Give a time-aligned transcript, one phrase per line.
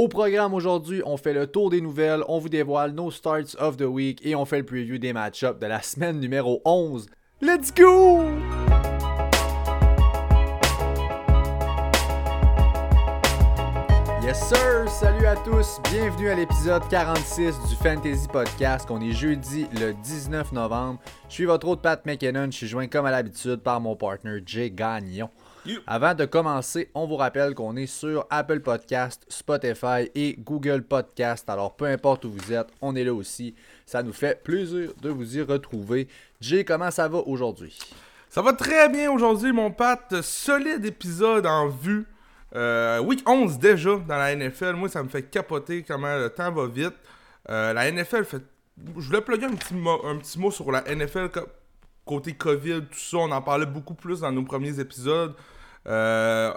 [0.00, 3.76] Au programme aujourd'hui, on fait le tour des nouvelles, on vous dévoile nos starts of
[3.76, 7.06] the week et on fait le preview des match-ups de la semaine numéro 11.
[7.42, 8.24] Let's go!
[14.22, 14.88] Yes sir!
[14.88, 15.78] Salut à tous!
[15.92, 18.86] Bienvenue à l'épisode 46 du Fantasy Podcast.
[18.90, 20.98] On est jeudi le 19 novembre.
[21.28, 22.46] Je suis votre hôte Pat McKinnon.
[22.46, 25.28] Je suis joint comme à l'habitude par mon partner Jay Gagnon.
[25.86, 31.48] Avant de commencer, on vous rappelle qu'on est sur Apple Podcast, Spotify et Google Podcast.
[31.48, 33.54] Alors peu importe où vous êtes, on est là aussi.
[33.86, 36.08] Ça nous fait plaisir de vous y retrouver.
[36.40, 37.78] Jay, comment ça va aujourd'hui?
[38.28, 40.22] Ça va très bien aujourd'hui, mon Pat.
[40.22, 42.06] Solide épisode en vue.
[42.54, 44.74] Euh, week 11 déjà dans la NFL.
[44.74, 46.94] Moi, ça me fait capoter comment le temps va vite.
[47.48, 48.42] Euh, la NFL fait.
[48.96, 51.28] Je voulais plugger un petit, mot, un petit mot sur la NFL
[52.04, 53.18] côté COVID, tout ça.
[53.18, 55.34] On en parlait beaucoup plus dans nos premiers épisodes.
[55.86, 56.52] Euh,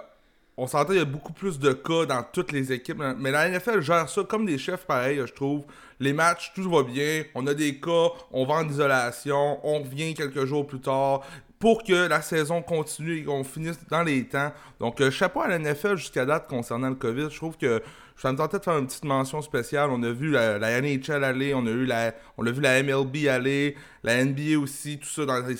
[0.56, 3.02] on s'entend, il y a beaucoup plus de cas dans toutes les équipes.
[3.18, 5.64] Mais la NFL gère ça comme des chefs pareil, je trouve.
[6.00, 7.24] Les matchs, tout va bien.
[7.34, 11.22] On a des cas, on va en isolation, on revient quelques jours plus tard
[11.58, 14.52] pour que la saison continue et qu'on finisse dans les temps.
[14.80, 17.28] Donc, euh, chapeau à la NFL jusqu'à date concernant le COVID.
[17.30, 17.82] Je trouve que
[18.16, 19.90] ça me tentait de faire une petite mention spéciale.
[19.90, 23.76] On a vu la, NHL aller, on a, eu la, on vu la MLB aller,
[24.02, 25.56] la NBA aussi, tout ça dans des,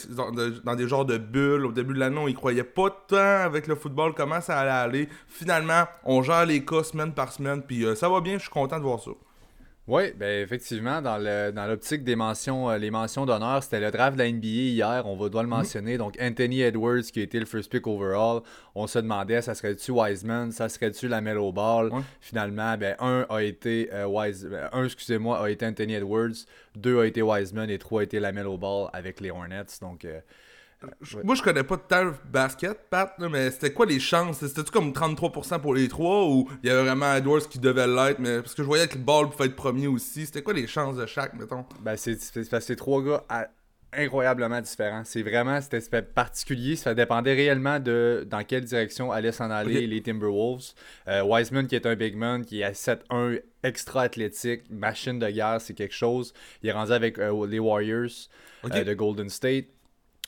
[0.64, 1.66] dans, des genres de bulles.
[1.66, 4.70] Au début de l'année, on y croyait pas tant avec le football, comment ça allait
[4.70, 5.08] aller.
[5.28, 8.50] Finalement, on gère les cas semaine par semaine, puis euh, ça va bien, je suis
[8.50, 9.11] content de voir ça.
[9.86, 13.90] Oui, ben effectivement, dans le dans l'optique des mentions, euh, les mentions d'honneur, c'était le
[13.90, 15.56] draft de la NBA hier, on va doit le mhm.
[15.56, 15.98] mentionner.
[15.98, 18.40] Donc Anthony Edwards qui a été le first pick overall,
[18.74, 21.90] on se demandait ça serait-tu Wiseman, ça serait-tu la Melo Ball.
[22.22, 26.98] Finalement, ben un a été euh, Wise, ben, un excusez-moi a été Anthony Edwards, deux
[27.00, 29.66] a été Wiseman et trois a été la Melo Ball avec les Hornets.
[29.82, 30.20] Donc euh,
[31.24, 34.38] moi, je connais pas tant basket, Pat, mais c'était quoi les chances?
[34.38, 38.18] C'était-tu comme 33% pour les trois ou il y avait vraiment Edwards qui devait l'être?
[38.18, 40.27] Mais Parce que je voyais que le ball pouvait être premier aussi.
[40.27, 41.64] C'était quoi les chances de chaque, mettons?
[41.80, 43.24] Ben, c'est parce que c'est trois gars
[43.96, 45.02] incroyablement différents.
[45.05, 46.77] C'est vraiment c'était particulier.
[46.77, 50.72] Ça dépendait réellement de dans quelle direction allaient s'en aller les Timberwolves.
[51.08, 55.28] Euh, Wiseman, qui est un big man, qui est à 7-1, extra athlétique, machine de
[55.28, 56.33] guerre, c'est quelque chose.
[56.62, 58.28] Il est rendu avec euh, les Warriors
[58.64, 59.66] euh, de Golden State.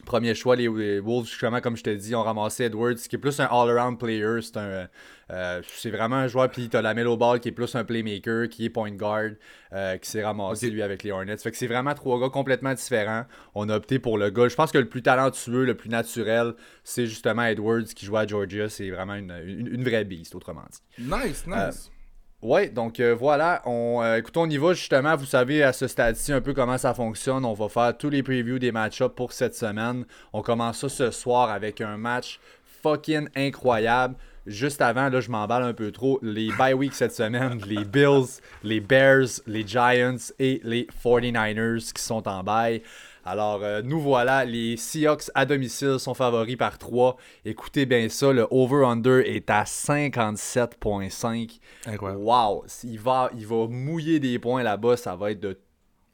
[0.05, 3.41] Premier choix, les Wolves, justement, comme je te dis, ont ramassé Edwards, qui est plus
[3.41, 4.41] un all-around player.
[4.43, 4.89] C'est un,
[5.31, 6.51] euh, c'est vraiment un joueur.
[6.51, 9.31] Puis t'as la Melo Ball, qui est plus un playmaker, qui est point guard,
[9.73, 11.39] euh, qui s'est ramassé lui avec les Hornets.
[11.39, 13.25] Fait que c'est vraiment trois gars complètement différents.
[13.55, 14.49] On a opté pour le gars.
[14.49, 16.55] Je pense que le plus talentueux, le plus naturel,
[16.85, 18.69] c'est justement Edwards qui joue à Georgia.
[18.69, 21.03] C'est vraiment une, une, vraie beast, autrement dit.
[21.05, 21.91] Nice, nice.
[21.91, 21.96] Euh,
[22.43, 25.17] oui, donc euh, voilà, on, euh, écoutez, on y va justement.
[25.17, 27.45] Vous savez à ce stade-ci un peu comment ça fonctionne.
[27.45, 30.05] On va faire tous les previews des match-ups pour cette semaine.
[30.33, 32.39] On commence ça ce soir avec un match
[32.83, 34.17] fucking incroyable.
[34.47, 36.21] Juste avant, là, je m'emballe un peu trop.
[36.23, 42.03] Les bye week cette semaine, les Bills, les Bears, les Giants et les 49ers qui
[42.03, 42.83] sont en bye.
[43.29, 47.17] Alors, euh, nous voilà, les Seahawks à domicile sont favoris par 3.
[47.45, 51.59] Écoutez bien ça, le over-under est à 57,5.
[51.87, 52.23] Incroyable.
[52.23, 55.59] Wow, il va, il va mouiller des points là-bas, ça va être de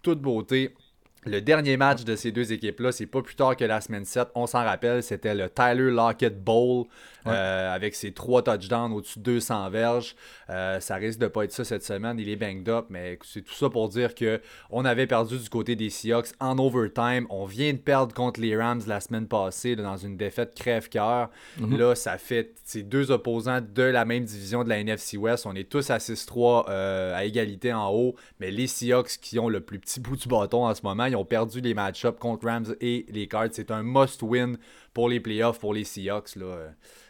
[0.02, 0.74] toute beauté.
[1.26, 4.28] Le dernier match de ces deux équipes-là, c'est pas plus tard que la semaine 7.
[4.34, 6.86] On s'en rappelle, c'était le Tyler Lockett Bowl
[7.27, 10.16] euh, avec ses trois touchdowns au-dessus de 200 verges.
[10.50, 12.19] Euh, ça risque de pas être ça cette semaine.
[12.19, 14.41] Il est banged up, mais c'est tout ça pour dire que
[14.71, 17.27] on avait perdu du côté des Seahawks en overtime.
[17.31, 21.31] On vient de perdre contre les Rams la semaine passée dans une défaite crève-cœur.
[21.59, 21.78] Mhm.
[21.78, 25.47] Là, ça fait ces deux opposants de la même division de la NFC West.
[25.47, 29.49] On est tous à 6-3 euh, à égalité en haut, mais les Seahawks qui ont
[29.49, 32.47] le plus petit bout du bâton en ce moment, ils ont perdu les match-ups contre
[32.47, 33.49] Rams et les Cards.
[33.53, 34.56] C'est un must-win
[34.92, 36.36] pour les playoffs pour les Seahawks.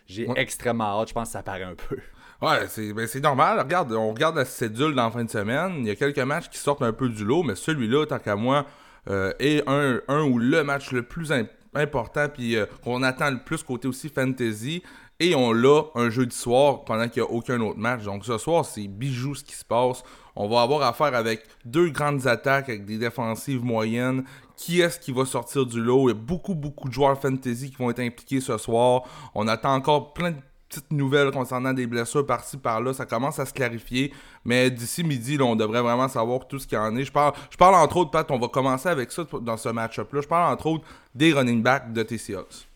[0.07, 1.09] J'ai extrêmement hâte.
[1.09, 1.97] Je pense que ça paraît un peu.
[2.43, 3.61] Ouais, c'est ben normal.
[3.61, 5.75] Regarde, on regarde la cédule dans la fin de semaine.
[5.79, 8.35] Il y a quelques matchs qui sortent un peu du lot, mais celui-là, tant qu'à
[8.35, 8.67] moi,
[9.09, 11.33] euh, est un, un, ou le match le plus
[11.73, 14.83] important, puis euh, qu'on attend le plus côté aussi fantasy.
[15.25, 18.03] Et on l'a un jeudi soir pendant qu'il n'y a aucun autre match.
[18.03, 20.03] Donc ce soir, c'est bijou ce qui se passe.
[20.35, 24.25] On va avoir affaire avec deux grandes attaques avec des défensives moyennes.
[24.57, 26.09] Qui est-ce qui va sortir du lot?
[26.09, 29.03] Il y a beaucoup, beaucoup de joueurs fantasy qui vont être impliqués ce soir.
[29.33, 30.39] On attend encore plein de
[30.69, 32.93] petites nouvelles concernant des blessures par-ci par-là.
[32.93, 34.13] Ça commence à se clarifier.
[34.45, 37.05] Mais d'ici midi, on devrait vraiment savoir tout ce qu'il y en est.
[37.05, 40.21] Je parle, je parle entre autres, Pat, on va commencer avec ça dans ce match-up-là.
[40.21, 42.72] Je parle entre autres des running backs de TCX.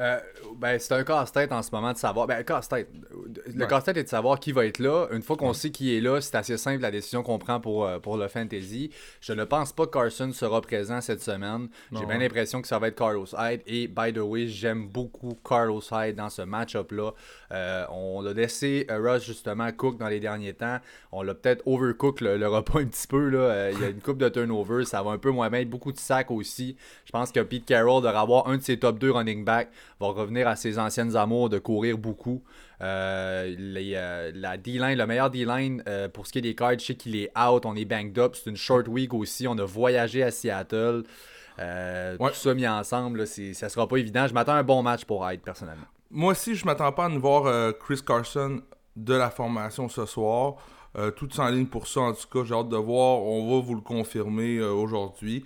[0.00, 0.18] Euh,
[0.56, 2.26] ben, c'est un casse-tête en ce moment de savoir.
[2.26, 2.88] Ben, casse-tête.
[3.46, 3.68] Le Ouais.
[3.68, 5.06] casse-tête est de savoir qui va être là.
[5.12, 7.86] Une fois qu'on sait qui est là, c'est assez simple la décision qu'on prend pour,
[7.86, 8.90] euh, pour le fantasy.
[9.20, 11.68] Je ne pense pas que Carson sera présent cette semaine.
[11.92, 13.62] J'ai bien l'impression que ça va être Carlos Hyde.
[13.66, 17.12] Et by the way, j'aime beaucoup Carlos Hyde dans ce match-up-là.
[17.52, 20.78] Euh, on l'a laissé Russ justement cook dans les derniers temps.
[21.12, 23.28] On l'a peut-être overcook le, le repas un petit peu.
[23.28, 23.70] Là.
[23.70, 24.84] Il y a une coupe de turnover.
[24.84, 25.64] Ça va un peu moins bien.
[25.64, 26.76] Beaucoup de sacs aussi.
[27.04, 29.68] Je pense que Pete Carroll devrait avoir un de ses top 2 running back.
[30.00, 32.42] Va revenir à ses anciennes amours de courir beaucoup.
[32.80, 36.78] Euh, les, euh, la D-line, le meilleur D-line euh, pour ce qui est des cards,
[36.78, 38.34] je sais qu'il est out, on est banged up.
[38.34, 39.46] C'est une short week aussi.
[39.46, 41.04] On a voyagé à Seattle.
[41.58, 42.16] Ouais.
[42.18, 44.26] Tout ça mis ensemble, là, ça sera pas évident.
[44.26, 45.86] Je m'attends à un bon match pour Hyde, personnellement.
[46.10, 48.60] Moi aussi, je m'attends pas à nous voir Chris Carson
[48.96, 50.56] de la formation ce soir.
[51.16, 53.22] Tout en ligne pour ça, en tout cas, j'ai hâte de voir.
[53.22, 55.44] On va vous le confirmer aujourd'hui.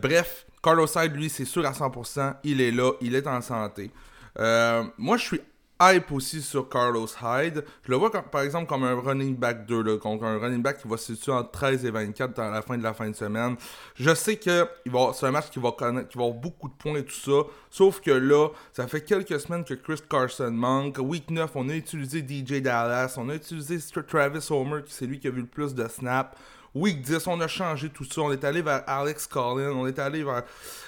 [0.00, 2.34] Bref, Carlos Hyde, lui, c'est sûr à 100%.
[2.44, 3.90] Il est là, il est en santé.
[4.38, 5.40] Euh, moi, je suis
[5.80, 7.64] hype aussi sur Carlos Hyde.
[7.84, 10.82] Je le vois par exemple comme un running back 2, là, contre un running back
[10.82, 13.16] qui va se situer entre 13 et 24 à la fin de la fin de
[13.16, 13.56] semaine.
[13.94, 14.68] Je sais que
[15.14, 17.48] c'est un match qui va, connaître, qui va avoir beaucoup de points et tout ça.
[17.70, 20.98] Sauf que là, ça fait quelques semaines que Chris Carson manque.
[20.98, 25.18] Week 9, on a utilisé DJ Dallas, on a utilisé Travis Homer, qui c'est lui
[25.18, 26.36] qui a vu le plus de snaps.
[26.74, 28.20] Week 10, on a changé tout ça.
[28.20, 30.42] On est allé vers Alex Collins, on est allé vers.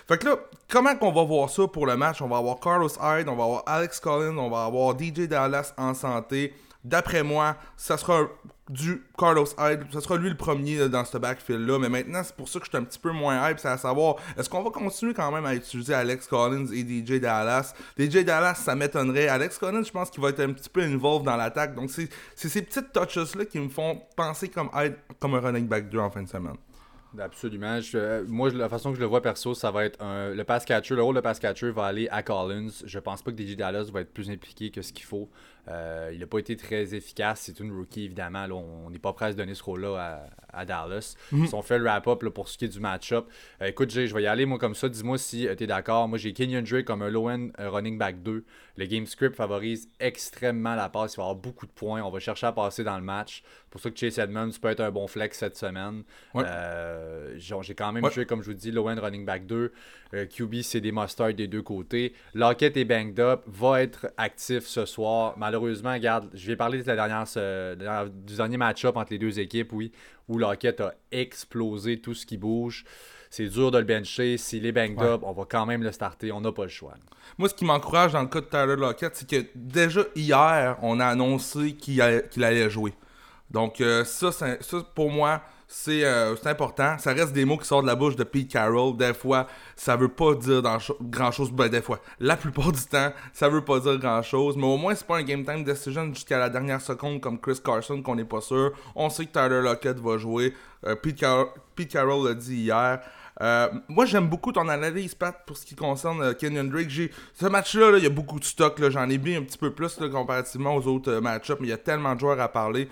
[0.09, 0.37] Fait que là,
[0.69, 2.21] comment qu'on va voir ça pour le match?
[2.21, 5.73] On va avoir Carlos Hyde, on va avoir Alex Collins, on va avoir DJ Dallas
[5.77, 6.55] en santé.
[6.85, 8.27] D'après moi, ça sera
[8.70, 11.78] du Carlos Hyde, ça sera lui le premier dans ce backfield-là.
[11.78, 13.76] Mais maintenant, c'est pour ça que je suis un petit peu moins hype, c'est à
[13.76, 17.75] savoir, est-ce qu'on va continuer quand même à utiliser Alex Collins et DJ Dallas?
[17.99, 19.28] DJ Dallas, ça m'étonnerait.
[19.28, 21.75] Alex Collins, je pense qu'il va être un petit peu involved dans l'attaque.
[21.75, 25.88] Donc, c'est ces petites touches-là qui me font penser comme Hyde, comme un running back
[25.90, 26.56] 2 en fin de semaine.
[27.19, 27.81] Absolument.
[27.81, 30.44] Je- euh, moi, la façon que je le vois perso, ça va être un- le
[30.44, 30.94] pass catcher.
[30.94, 32.70] Le rôle de pass catcher va aller à Collins.
[32.84, 35.28] Je pense pas que DJ Dallas va être plus impliqué que ce qu'il faut.
[35.69, 37.43] Euh, il n'a pas été très efficace.
[37.45, 38.47] C'est une rookie, évidemment.
[38.47, 41.17] Là, on n'est pas prêt à se donner ce rôle-là à, à Dallas.
[41.33, 43.27] Ils ont fait le wrap-up pour ce qui est du match-up.
[43.62, 44.89] Euh, écoute, Jay, je vais y aller moi comme ça.
[44.89, 46.09] Dis-moi si tu es d'accord.
[46.09, 48.45] Moi, j'ai Kenyon Drake comme un low-end euh, running back 2.
[48.77, 51.15] Le game script favorise extrêmement la passe.
[51.15, 52.03] Il va y avoir beaucoup de points.
[52.03, 53.43] On va chercher à passer dans le match.
[53.70, 56.02] Pour ça que Chase Edmonds peut être un bon flex cette semaine.
[56.34, 56.43] Ouais.
[56.46, 58.11] Euh, j'ai quand même Ouais.
[58.11, 59.72] joué, comme je vous dis, low-end running back 2.
[60.14, 62.12] Euh, QB, c'est des mustards des deux côtés.
[62.34, 65.34] Lockett est banged up, va être actif ce soir.
[65.37, 67.25] Malheureusement, regarde, je vais parler de la dernière,
[68.11, 69.93] du dernier match-up entre les deux équipes, oui,
[70.26, 72.84] où Lockett a explosé tout ce qui bouge.
[73.31, 74.37] C'est dur de le bencher.
[74.37, 75.06] S'il est banged Ouais.
[75.06, 76.32] up, on va quand même le starter.
[76.32, 76.94] On n'a pas le choix.
[77.38, 80.99] Moi, ce qui m'encourage dans le cas de Tyler Lockett, c'est que déjà hier, on
[80.99, 82.93] a annoncé qu'il allait, qu'il allait jouer.
[83.50, 84.31] Donc, euh, ça,
[84.94, 86.99] pour moi, c'est euh, c'est important.
[86.99, 88.97] Ça reste des mots qui sortent de la bouche de Pete Carroll.
[88.97, 90.62] Des fois, ça veut pas dire
[91.00, 91.52] grand-chose.
[91.52, 94.56] Ben, des fois, la plupart du temps, ça veut pas dire grand-chose.
[94.56, 97.61] Mais au moins, c'est pas un game time decision jusqu'à la dernière seconde comme Chris
[97.64, 98.73] Carson qu'on n'est pas sûr.
[98.97, 100.55] On sait que Tyler Lockett va jouer.
[100.87, 101.25] Euh, Pete,
[101.76, 103.00] Pete Carroll l'a dit hier.
[103.40, 106.90] Euh, moi, j'aime beaucoup ton analyse, Pat, pour ce qui concerne euh, Kenyon Drake.
[106.90, 107.10] J'ai...
[107.34, 108.81] Ce match-là, là, il y a beaucoup de stock.
[108.90, 111.75] J'en ai vu un petit peu plus comparativement aux autres euh, match-ups, mais il y
[111.75, 112.88] a tellement de joueurs à parler.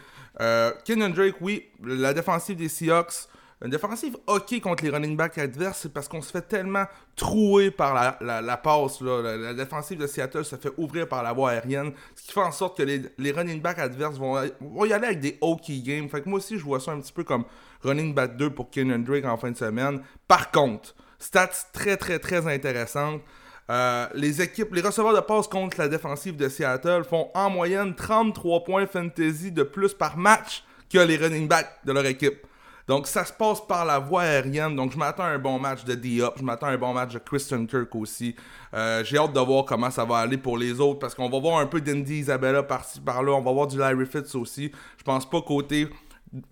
[0.84, 3.26] Kenyon Drake, oui, la défensive des Seahawks,
[3.60, 6.84] une défensive ok contre les running backs adverses, c'est parce qu'on se fait tellement
[7.16, 9.00] trouer par la, la, passe.
[9.00, 9.20] là.
[9.20, 12.40] La, la défensive de Seattle se fait ouvrir par la voie aérienne, ce qui fait
[12.40, 15.72] en sorte que les, les running backs adverses vont, vont y aller avec des OK
[15.82, 16.08] games.
[16.08, 17.44] Fait que moi aussi, je vois ça un petit peu comme
[17.82, 20.00] running back 2 pour Kenyon Drake en fin de semaine.
[20.26, 23.22] Par contre, stats très très très intéressantes.
[23.70, 27.94] Euh, les équipes, les receveurs de passe contre la défensive de Seattle font en moyenne
[27.94, 32.46] 33 points fantasy de plus par match que les running backs de leur équipe.
[32.86, 34.74] Donc ça se passe par la voie aérienne.
[34.74, 36.32] Donc je m'attends à un bon match de D-Up.
[36.38, 38.34] Je m'attends à un bon match de Christian Kirk aussi.
[38.72, 41.38] Euh, J'ai hâte de voir comment ça va aller pour les autres parce qu'on va
[41.38, 43.32] voir un peu d'Indy Isabella par-ci par-là.
[43.32, 44.72] On va voir du Larry Fitz aussi.
[44.96, 45.90] Je pense pas côté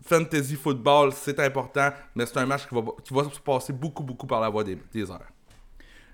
[0.05, 4.03] fantasy football, c'est important, mais c'est un match qui va, qui va se passer beaucoup,
[4.03, 5.21] beaucoup par la voie des, des heures.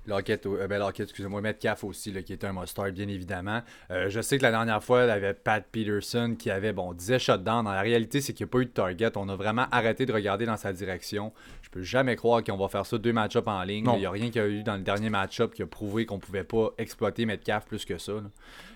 [0.05, 3.63] Lockett, euh, ben Lockett, excusez-moi, Metcalf aussi, là, qui était un mustard, bien évidemment.
[3.93, 6.93] Euh, je sais que la dernière fois, il y avait Pat Peterson qui avait, bon,
[6.93, 7.63] 10 shutdowns.
[7.63, 9.13] Dans la réalité, c'est qu'il n'y a pas eu de target.
[9.17, 11.33] On a vraiment arrêté de regarder dans sa direction.
[11.63, 13.89] Je peux jamais croire qu'on va faire ça deux match-up en ligne.
[13.95, 16.05] Il n'y a rien qu'il y a eu dans le dernier match-up qui a prouvé
[16.05, 18.15] qu'on pouvait pas exploiter Metcalf plus que ça.
[18.15, 18.23] là.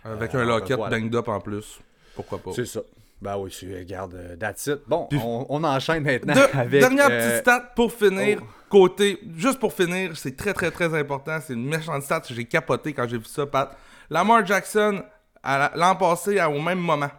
[0.04, 0.96] Avec Euh, un locket voilà.
[0.96, 1.80] banged up en plus.
[2.14, 2.52] Pourquoi pas?
[2.52, 2.82] C'est ça.
[3.22, 4.80] Ben oui, c'est- regarde, euh, that's it.
[4.86, 6.80] Bon, on, on enchaîne maintenant De- avec...
[6.80, 8.40] dernière euh, petite stat pour finir.
[8.42, 8.46] oh.
[8.68, 11.38] Côté, juste pour finir, c'est très très très important.
[11.40, 12.22] C'est une méchante stat.
[12.28, 13.76] J'ai capoté quand j'ai vu ça, Pat.
[14.10, 15.02] Lamar Jackson,
[15.44, 17.10] l'an passé, au même moment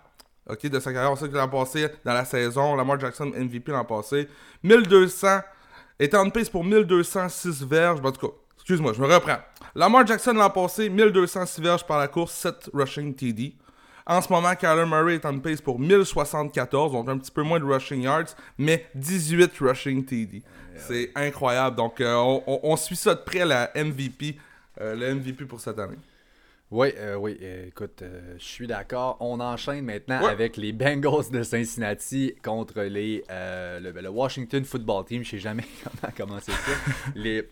[0.50, 3.72] ok, de sa carrière, on sait que l'an passé, dans la saison, Lamar Jackson MVP
[3.72, 4.28] l'an passé,
[4.64, 5.40] 1200,
[6.00, 8.02] était en pace pour 1206 verges.
[8.02, 9.38] Ben, en tout cas, Excuse-moi, je me reprends.
[9.76, 13.56] Lamar Jackson l'an passé, 1206 verges par la course, 7 rushing TD.
[14.10, 17.60] En ce moment, Kyler Murray est en pace pour 1074, donc un petit peu moins
[17.60, 20.42] de rushing yards, mais 18 rushing TD.
[20.78, 21.76] C'est incroyable.
[21.76, 24.38] Donc, euh, on, suit ça de près, la MVP,
[24.80, 25.98] euh, le MVP pour cette année.
[26.72, 27.38] Oui, euh, oui,
[27.68, 28.02] écoute,
[28.38, 29.18] je suis d'accord.
[29.20, 35.24] On enchaîne maintenant avec les Bengals de Cincinnati contre les, le, le, Washington Football Team.
[35.24, 36.72] Je sais jamais comment commencer ça.
[37.16, 37.46] les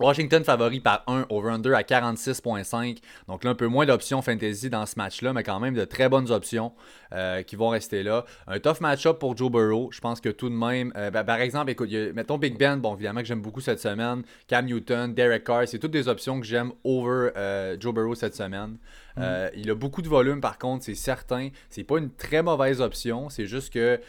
[0.00, 2.98] Washington favori par 1 over-under à 46.5.
[3.28, 6.08] Donc là, un peu moins d'options fantasy dans ce match-là, mais quand même de très
[6.08, 6.72] bonnes options
[7.12, 8.24] euh, qui vont rester là.
[8.46, 9.90] Un tough match-up pour Joe Burrow.
[9.92, 12.94] Je pense que tout de même, euh, ben, par exemple, écoute, mettons Big Ben, bon,
[12.94, 14.22] évidemment que j'aime beaucoup cette semaine.
[14.48, 18.34] Cam Newton, Derek Carr, c'est toutes des options que j'aime over euh, Joe Burrow cette
[18.34, 18.78] semaine.
[19.16, 19.22] Mm.
[19.56, 21.50] il a beaucoup de volume, par contre, c'est certain.
[21.68, 23.28] C'est pas une très mauvaise option.
[23.28, 24.00] C'est juste que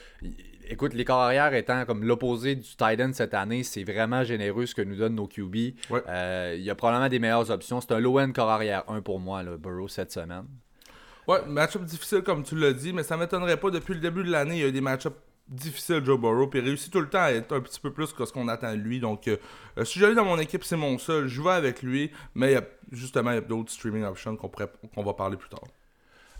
[0.71, 4.73] écoute, les corps arrière étant comme l'opposé du Titan cette année, c'est vraiment généreux ce
[4.73, 5.55] que nous donnent nos QB.
[5.91, 7.81] Euh, il y a probablement des meilleures options.
[7.81, 10.45] C'est un low-end corps arrière 1 pour moi, le Burrow, cette semaine.
[11.27, 13.69] Ouais, match-up difficile comme tu l'as dit, mais ça m'étonnerait pas.
[13.69, 15.15] Depuis le début de l'année, il y a eu des match-ups
[15.47, 18.13] difficiles, Joe Burrow, puis il réussit tout le temps à être un petit peu plus
[18.13, 18.99] que ce qu'on attend de lui.
[18.99, 19.37] Donc, euh,
[19.77, 21.27] euh, si j'allais dans mon équipe, c'est mon seul.
[21.27, 22.57] Je vais avec lui, mais
[22.91, 25.63] justement, il y a d'autres streaming options qu'on va parler plus tard.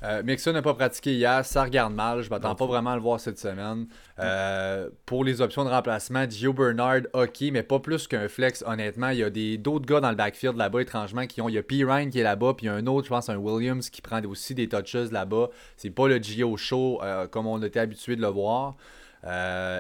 [0.04, 2.22] Euh, Mixon n'a pas pratiqué hier, ça regarde mal.
[2.22, 3.88] Je m'attends pas vraiment à le voir cette semaine.
[4.20, 9.10] Euh, pour les options de remplacement, Gio Bernard, ok, mais pas plus qu'un flex, honnêtement.
[9.10, 11.50] Il y a d'autres gars dans le backfield là-bas, étrangement, qui ont.
[11.50, 11.84] Il y a P.
[11.84, 14.02] Ryan qui est là-bas, puis il y a un autre, je pense, un Williams qui
[14.02, 15.50] prend aussi des touches là-bas.
[15.78, 18.76] C'est pas le Gio Show euh, comme on était habitué de le voir.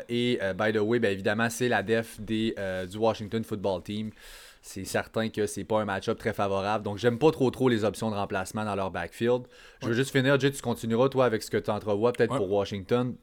[0.08, 2.56] et by the way, ben, évidemment, c'est la def des,
[2.90, 4.12] du Washington Football Team
[4.62, 6.84] c'est certain que c'est pas un match-up très favorable.
[6.84, 9.44] Donc, j'aime pas trop trop les options de remplacement dans leur backfield.
[9.82, 12.52] Je veux juste finir, Jay, tu continueras toi avec ce que tu entrevois peut-être pour
[12.52, 13.16] Washington.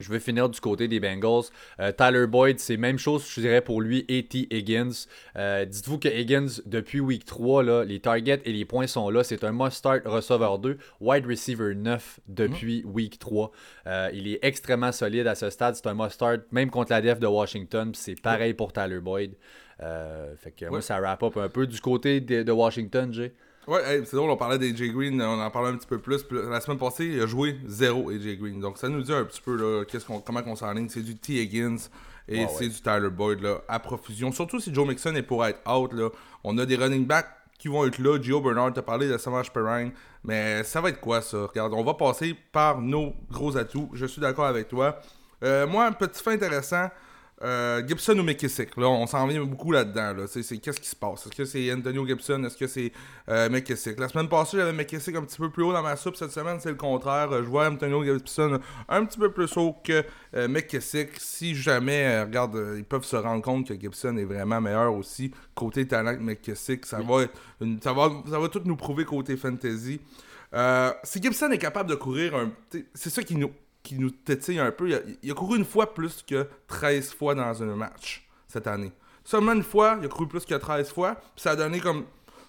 [0.00, 1.44] Je vais finir du côté des Bengals.
[1.80, 4.46] Euh, Tyler Boyd, c'est même chose, je dirais, pour lui et T.
[4.50, 5.06] Higgins.
[5.36, 9.24] Euh, dites-vous que Higgins, depuis week 3, là, les targets et les points sont là.
[9.24, 12.92] C'est un must-start receveur 2, wide receiver 9 depuis mhm.
[12.92, 13.50] week 3.
[13.86, 15.74] Euh, il est extrêmement solide à ce stade.
[15.74, 17.92] C'est un must-start, même contre la def de Washington.
[17.94, 19.34] C'est pareil pour Tyler Boyd.
[19.80, 23.32] Euh, fait que moi, ça wrap up un peu du côté de, Washington, Jay.
[23.66, 26.24] Ouais, c'est drôle, on parlait d'AJ Green, on en parlait un petit peu plus.
[26.30, 28.60] La semaine passée, il a joué zéro AJ Green.
[28.60, 30.88] Donc ça nous dit un petit peu là, qu'on, comment on s'enligne.
[30.88, 31.34] C'est du T.
[31.34, 31.76] Higgins
[32.26, 34.32] et c'est du Tyler Boyd là, à profusion.
[34.32, 35.92] Surtout si Joe Mixon est pour être out.
[35.92, 36.08] Là.
[36.44, 38.18] On a des running backs qui vont être là.
[38.20, 39.92] Gio Bernard, t'a parlé de Savage Perrine.
[40.24, 41.46] Mais ça va être quoi ça?
[41.46, 43.90] Regarde, on va passer par nos gros atouts.
[43.92, 44.98] Je suis d'accord avec toi.
[45.42, 46.88] Euh, moi, un petit fait intéressant.
[47.42, 50.12] Euh, Gibson ou McKissick, là, on s'en vient beaucoup là-dedans.
[50.14, 50.26] Là.
[50.26, 51.26] C'est, qu'est-ce qui se passe?
[51.26, 52.42] Est-ce que c'est Antonio Gibson?
[52.44, 52.92] Est-ce que c'est
[53.28, 53.98] euh, McKissick?
[53.98, 56.16] La semaine passée, j'avais McKissick un petit peu plus haut dans ma soupe.
[56.16, 57.30] Cette semaine, c'est le contraire.
[57.32, 60.04] Je vois Antonio Gibson un petit peu plus haut que
[60.34, 61.10] euh, McKissick.
[61.18, 65.86] Si jamais, regarde, ils peuvent se rendre compte que Gibson est vraiment meilleur aussi côté
[65.86, 67.26] talent que McKissick, ça, va,
[67.82, 70.00] ça, va, ça va tout nous prouver côté fantasy.
[71.04, 72.50] si Gibson est capable de courir, un,
[72.94, 75.02] c'est ça qui nous qui nous tétille un peu.
[75.22, 78.92] Il a, couru une fois plus que 13 fois dans un match cette année.
[79.24, 82.04] Seulement une fois, il a couru plus que 13 fois, puis ça a donné comme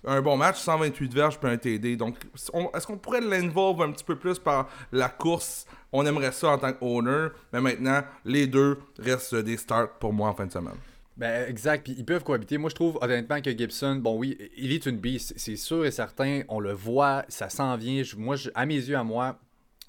[0.05, 1.95] un bon match, 128 verges puis un TD.
[1.95, 5.65] Donc, est-ce qu'on pourrait l'involve un petit peu plus par la course?
[5.91, 10.29] On aimerait ça en tant qu'owner, mais maintenant, les deux restent des starts pour moi
[10.29, 10.77] en fin de semaine.
[11.17, 12.57] Ben, exact, puis ils peuvent cohabiter.
[12.57, 15.91] Moi, je trouve honnêtement que Gibson, bon, oui, il est une bise, c'est sûr et
[15.91, 18.01] certain, on le voit, ça s'en vient.
[18.17, 19.37] moi, à mes yeux, à moi,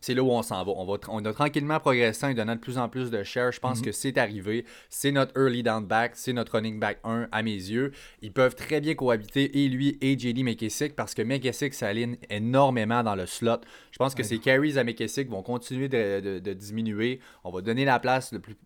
[0.00, 0.72] c'est là où on s'en va.
[0.72, 3.52] On, va on a tranquillement progressé en donnant de plus en plus de shares.
[3.52, 3.84] Je pense mhm.
[3.86, 4.64] que c'est arrivé.
[4.88, 7.92] C'est notre early down back, c'est notre running back 1 à mes yeux.
[8.22, 13.02] Ils peuvent très bien cohabiter et lui et JD McKissick parce que McKissick s'aligne énormément
[13.02, 13.60] dans le slot.
[13.90, 17.20] Je pense que ces carries à McKissick vont continuer de, diminuer.
[17.44, 18.56] On va donner la place le plus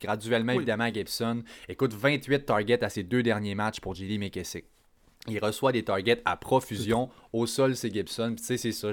[0.00, 1.42] graduellement évidemment à Gibson.
[1.68, 4.66] Écoute, 28 targets à ses deux derniers matchs pour JD McKissick
[5.26, 7.08] il reçoit des targets à profusion.
[7.32, 8.34] Au sol, c'est Gibson.
[8.36, 8.88] Tu sais, c'est ça.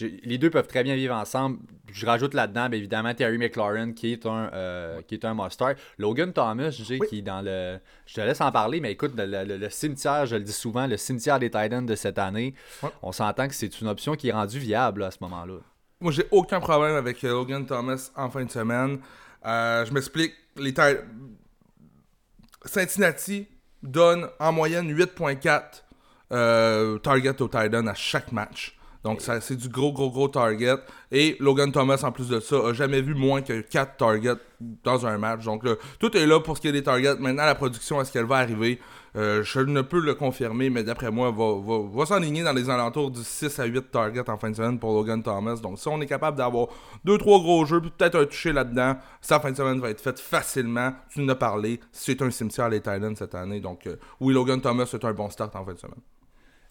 [0.00, 1.58] les deux peuvent très bien vivre ensemble.
[1.92, 5.74] Je rajoute là-dedans, bien évidemment, Terry McLaurin, qui est un, euh, qui est un master.
[5.98, 7.78] Logan Thomas, j'ai qui est dans le.
[8.06, 11.38] Je te laisse en parler, mais écoute, le, cimetière, je le dis souvent, le cimetière
[11.38, 12.54] des Titans de cette année,
[13.02, 15.58] on s'entend que c'est une option qui est rendue viable à ce moment-là.
[16.00, 19.00] Moi, j'ai aucun problème avec euh, Logan Thomas en fin de semaine.
[19.44, 20.34] Euh, je m'explique.
[20.56, 20.72] Les
[22.64, 23.48] Cincinnati
[23.84, 25.62] donne en moyenne 8.4
[26.32, 28.76] euh, target au Titan à chaque match.
[29.04, 30.76] Donc, ça, c'est du gros, gros, gros target.
[31.12, 34.40] Et Logan Thomas, en plus de ça, a jamais vu moins que 4 targets
[34.82, 35.44] dans un match.
[35.44, 35.62] Donc,
[36.00, 37.14] tout est là pour ce qui est des targets.
[37.16, 38.80] Maintenant, la production, est-ce qu'elle va arriver?
[39.16, 41.54] Euh, Je ne peux le confirmer, mais d'après moi, va,
[41.92, 44.92] va, s'enligner dans les alentours du 6 à 8 targets en fin de semaine pour
[44.92, 45.56] Logan Thomas.
[45.56, 46.68] Donc, si on est capable d'avoir
[47.06, 50.20] 2-3 gros jeux, puis peut-être un toucher là-dedans, sa fin de semaine va être faite
[50.20, 50.92] facilement.
[51.08, 51.80] Tu nous as parlé.
[51.92, 53.60] C'est un cimetière, les Titans, cette année.
[53.60, 56.00] Donc, euh, oui, Logan Thomas, c'est un bon start en fin de semaine.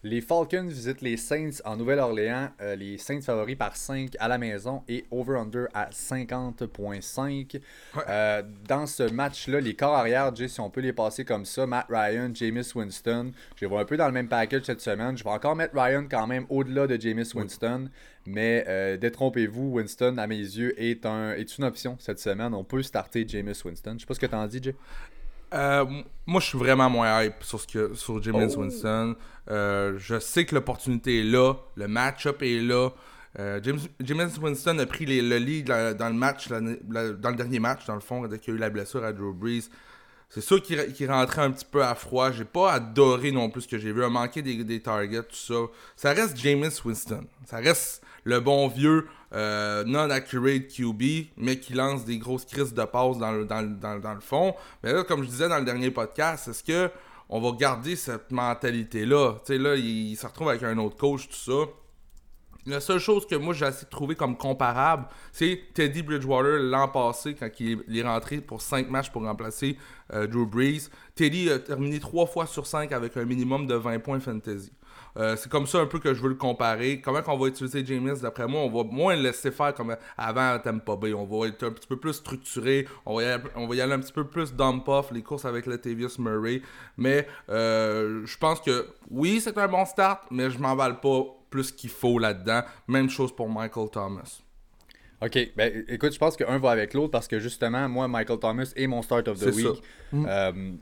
[0.04, 2.50] Les Falcons visitent les Saints en Nouvelle-Orléans.
[2.60, 7.58] Euh, les Saints favoris par 5 à la maison et over-under à 50.5.
[8.06, 11.66] Euh, dans ce match-là, les corps arrière, Jay, si on peut les passer comme ça,
[11.66, 15.16] Matt Ryan, Jameis Winston, je les vois un peu dans le même package cette semaine.
[15.16, 17.88] Je vais encore mettre Ryan quand même au-delà de Jameis Winston.
[18.26, 22.52] Mais euh, détrompez-vous, Winston, à mes yeux, est, un, est une option cette semaine.
[22.52, 23.94] On peut starter Jameis Winston.
[23.94, 24.74] Je sais pas ce que tu en dis, Jay.
[25.54, 25.84] Euh,
[26.26, 28.60] moi, je suis vraiment moins hype sur, ce que, sur James oh.
[28.60, 29.14] Winston.
[29.50, 32.90] Euh, je sais que l'opportunité est là, le match-up est là.
[33.38, 37.94] Euh, James, Winston a pris le lead dans, le match, dans le dernier match, dans
[37.94, 39.68] le fond, dès qu'il y a eu la blessure à Drew Brees.
[40.30, 42.32] C'est sûr qu'il rentrait un petit peu à froid.
[42.32, 44.02] J'ai pas adoré non plus ce que j'ai vu.
[44.02, 45.54] A manqué des, des targets, tout ça.
[45.94, 47.24] Ça reste James Winston.
[47.46, 51.02] Ça reste le bon vieux euh, non-accurate QB,
[51.36, 54.54] mais qui lance des grosses crises de passe dans le, dans, le fond.
[54.82, 56.90] Mais là, comme je disais dans le dernier podcast, est-ce que
[57.28, 59.34] on va garder cette mentalité-là?
[59.44, 61.68] Tu sais, là, il, se retrouve avec un autre coach, tout ça.
[62.66, 66.88] La seule chose que moi j'ai essayé de trouver comme comparable, c'est Teddy Bridgewater l'an
[66.88, 69.76] passé quand il est rentré pour 5 matchs pour remplacer
[70.14, 70.88] euh, Drew Brees.
[71.14, 74.72] Teddy a terminé 3 fois sur 5 avec un minimum de 20 points fantasy.
[75.16, 77.00] Euh, c'est comme ça un peu que je veux le comparer.
[77.00, 80.52] Comment on va utiliser James d'après moi On va moins le laisser faire comme avant
[80.54, 81.14] à Tampa Bay.
[81.14, 82.88] On va être un petit peu plus structuré.
[83.06, 85.22] On va y aller, on va y aller un petit peu plus dump off, les
[85.22, 86.62] courses avec Latavius Murray.
[86.96, 91.70] Mais euh, je pense que oui, c'est un bon start, mais je m'emballe pas plus
[91.70, 92.62] qu'il faut là-dedans.
[92.88, 94.40] Même chose pour Michael Thomas.
[95.22, 95.52] OK.
[95.56, 98.86] Ben, écoute, je pense qu'un va avec l'autre parce que justement, moi, Michael Thomas est
[98.86, 99.82] mon start of the week.
[100.14, 100.72] Euh,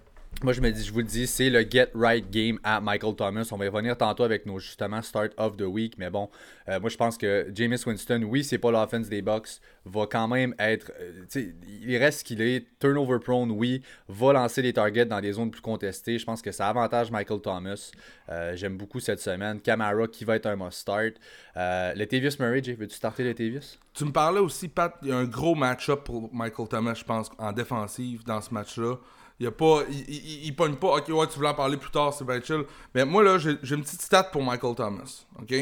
[0.42, 3.14] moi, je me dis, je vous le dis, c'est le get right game à Michael
[3.14, 3.48] Thomas.
[3.52, 5.94] On va y revenir tantôt avec nos justement start of the week.
[5.98, 6.30] Mais bon,
[6.68, 10.26] euh, moi, je pense que Jameis Winston, oui, c'est pas l'offense des Bucks, va quand
[10.26, 10.90] même être.
[11.00, 12.66] Euh, il reste ce qu'il est.
[12.80, 13.82] Turnover prone, oui.
[14.08, 16.18] Va lancer les targets dans des zones plus contestées.
[16.18, 17.92] Je pense que ça avantage Michael Thomas.
[18.28, 19.60] Euh, j'aime beaucoup cette semaine.
[19.60, 21.14] Camara qui va être un must start.
[21.54, 23.78] le Tavius Murray, Jay, veux-tu starter le Tavius?
[23.94, 27.04] Tu me parlais aussi, Pat, il y a un gros match-up pour Michael Thomas, je
[27.04, 28.96] pense, en défensive dans ce match-là.
[29.42, 32.24] Il, a pas, il, pogne pas, ok, ouais, tu voulais en parler plus tard, c'est
[32.24, 32.62] bien chill.
[32.94, 35.24] Mais moi, là, j'ai une petite stat pour Michael Thomas.
[35.40, 35.52] Ok?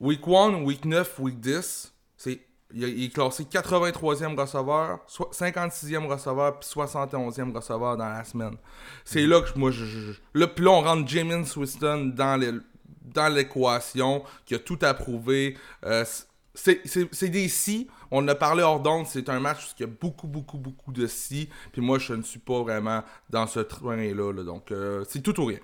[0.00, 2.42] Week 1, week 9, week 10, c'est,
[2.74, 8.58] il, est classé 83e receveur, 56e receveur, puis 71e receveur dans la semaine.
[9.06, 12.60] C'est là que moi, je, là, puis là, on rentre Jamin Swiston dans
[13.02, 15.56] dans l'équation, qui a tout approuvé.
[15.86, 16.04] Euh,
[16.54, 17.88] c'est des si.
[18.10, 19.06] On a parlé hors d'onde.
[19.06, 21.48] C'est un match où il y a beaucoup, beaucoup, beaucoup de si.
[21.72, 24.44] Puis moi, je ne suis pas vraiment dans ce train-là.
[24.44, 25.58] donc, euh, c'est tout ou rien.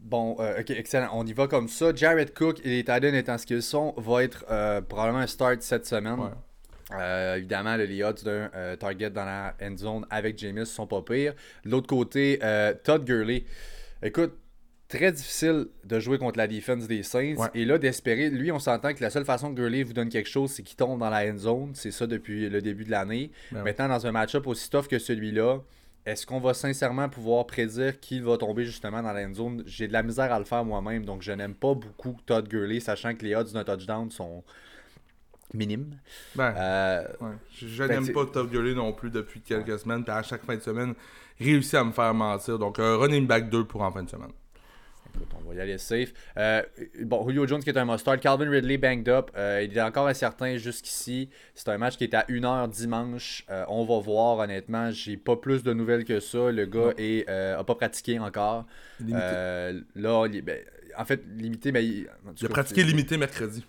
[0.00, 1.10] Bon, euh, ok, excellent.
[1.12, 1.94] On y va comme ça.
[1.94, 5.62] Jared Cook et les Titans étant ce qu'ils sont, va être euh, probablement un start
[5.62, 6.18] cette semaine.
[7.36, 11.34] évidemment, les odds d'un target dans la end zone avec James sont pas pires.
[11.64, 12.40] De l'autre côté,
[12.82, 13.44] Todd Gurley.
[14.02, 14.32] Écoute,
[14.90, 17.36] très difficile de jouer contre la défense des Saints.
[17.54, 20.28] Et là, d'espérer, lui, on s'entend que la seule façon que Gurley vous donne quelque
[20.28, 21.70] chose, c'est qu'il tombe dans la end zone.
[21.74, 23.30] C'est ça depuis le début de l'année.
[23.52, 25.60] Ben Maintenant, dans un match-up aussi tough que celui-là,
[26.04, 29.62] est-ce qu'on va sincèrement pouvoir prédire qu'il va tomber justement dans la end zone?
[29.64, 32.80] J'ai de la misère à le faire moi-même, donc je n'aime pas beaucoup Todd Gurley,
[32.80, 34.42] sachant que les odds d'un touchdown sont
[35.54, 35.96] minimes.
[36.34, 37.04] Ben, euh,
[37.52, 40.56] Je, ben, n'aime pas Todd Gurley non plus depuis quelques semaines, puis à chaque fin
[40.56, 40.94] de semaine,
[41.38, 42.58] réussit à me faire mentir.
[42.58, 44.32] Donc, un running back 2 pour en fin de semaine
[45.38, 46.12] on va y aller safe.
[46.36, 46.62] Euh,
[47.02, 48.20] bon, Julio Jones qui est un must-start.
[48.20, 49.30] Calvin Ridley banged up.
[49.36, 51.28] Euh, il est encore incertain jusqu'ici.
[51.54, 53.44] C'est un match qui est à 1h dimanche.
[53.50, 54.90] Euh, on va voir, honnêtement.
[54.90, 56.50] J'ai pas plus de nouvelles que ça.
[56.50, 58.66] Le gars est, a pas pratiqué encore.
[59.00, 60.58] là, ben,
[60.96, 61.84] en fait, limité, mais.
[61.84, 62.08] Il,
[62.40, 63.64] il a pratiqué limité mercredi.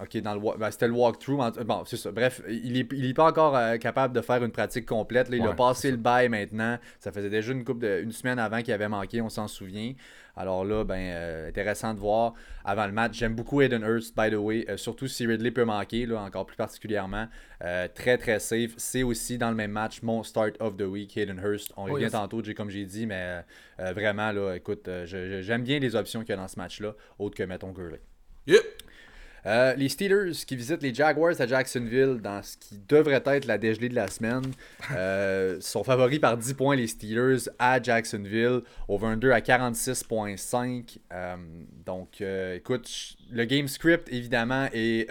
[0.00, 1.64] OK, dans le ben, c'était le walkthrough.
[1.64, 2.12] Bon, c'est ça.
[2.12, 5.28] Bref, il n'est il est pas encore euh, capable de faire une pratique complète.
[5.28, 6.78] Là, il a passé le bail maintenant.
[7.00, 9.94] Ça faisait déjà une coupe de, une semaine avant qu'il avait manqué, on s'en souvient.
[10.36, 12.34] Alors là, ben euh, intéressant de voir
[12.64, 13.18] avant le match.
[13.18, 14.66] J'aime beaucoup Aiden Hurst, by the way.
[14.68, 17.26] Euh, surtout si Ridley peut manquer, là, encore plus particulièrement.
[17.94, 18.74] très très safe.
[18.76, 21.72] C'est aussi dans le même match mon start of the week, Aiden Hurst.
[21.76, 23.42] On oh, revient tantôt, comme j'ai dit, mais
[23.78, 27.42] vraiment là, écoute, j'aime bien les options qu'il y a dans ce match-là, autre que
[27.42, 28.00] mettons Gurley.
[28.46, 28.62] Yep.
[29.48, 33.56] Euh, les Steelers qui visitent les Jaguars à Jacksonville dans ce qui devrait être la
[33.56, 34.42] dégelée de la semaine
[34.92, 38.60] euh, sont favoris par 10 points les Steelers à Jacksonville.
[38.88, 40.98] Over-under à 46.5.
[41.12, 41.36] Euh,
[41.86, 45.08] donc, écoute, le game script évidemment est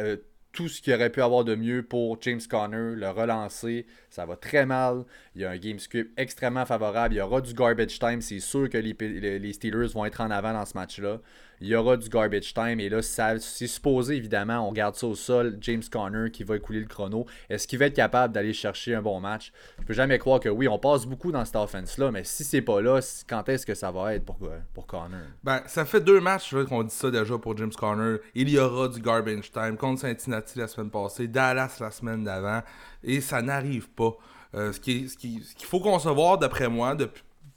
[0.57, 3.85] tout ce qu'il aurait pu avoir de mieux pour James Conner, le relancer.
[4.09, 5.03] Ça va très mal.
[5.35, 7.13] Il y a un game script extrêmement favorable.
[7.13, 8.21] Il y aura du garbage time.
[8.21, 11.19] C'est sûr que les, Steelers vont être en avant dans ce match-là.
[11.59, 12.79] Il y aura du garbage time.
[12.79, 15.57] Et là, c'est supposé, évidemment, on garde ça au sol.
[15.61, 17.25] James Conner qui va écouler le chrono.
[17.49, 19.51] Est-ce qu'il va être capable d'aller chercher un bon match?
[19.79, 22.11] Je peux jamais croire que oui, on passe beaucoup dans cette offense-là.
[22.11, 24.37] Mais si c'est pas là, quand est-ce que ça va être pour,
[24.73, 25.17] pour Conner?
[25.43, 28.17] Ben, ça fait deux matchs qu'on dit ça déjà pour James Conner.
[28.35, 32.61] Il y aura du garbage time contre Cincinnati la semaine passée, Dallas la semaine d'avant.
[33.03, 34.15] Et ça n'arrive pas.
[34.55, 36.95] Euh, ce qu'il faut concevoir, d'après moi,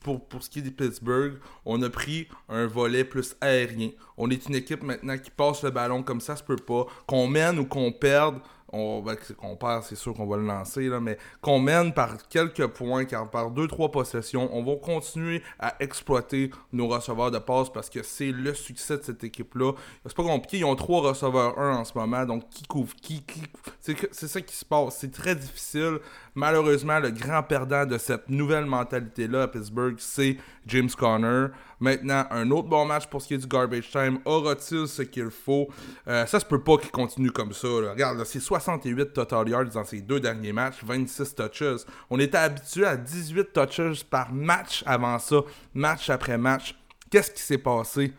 [0.00, 1.34] pour, ce qui est des Pittsburgh,
[1.64, 3.90] on a pris un volet plus aérien.
[4.16, 6.86] On est une équipe maintenant qui passe le ballon comme ça, se peut pas.
[7.06, 8.40] Qu'on mène ou qu'on perde,
[8.72, 12.28] on, ben, qu'on perd, c'est sûr qu'on va le lancer, là, mais qu'on mène par
[12.28, 17.38] quelques points, car par deux, trois possessions, on va continuer à exploiter nos receveurs de
[17.38, 19.72] passe parce que c'est le succès de cette équipe-là.
[20.06, 23.22] C'est pas compliqué, ils ont trois receveurs 1 en ce moment, donc qui couvre qui,
[23.22, 23.42] qui
[23.80, 24.96] c'est ça qui se passe.
[24.98, 25.98] C'est très difficile.
[26.34, 31.46] Malheureusement, le grand perdant de cette nouvelle mentalité-là à Pittsburgh, c'est James Conner.
[31.80, 34.18] Maintenant, un autre bon match pour ce qui est du garbage time.
[34.24, 35.68] Aura-t-il ce qu'il faut?
[36.06, 37.66] Euh, Ça se peut pas qu'il continue comme ça.
[37.68, 41.80] Regarde, c'est 68 total yards dans ses deux derniers matchs, 26 touches.
[42.10, 45.40] On était habitué à 18 touches par match avant ça,
[45.74, 46.76] match après match.
[47.10, 48.12] Qu'est-ce qui s'est passé?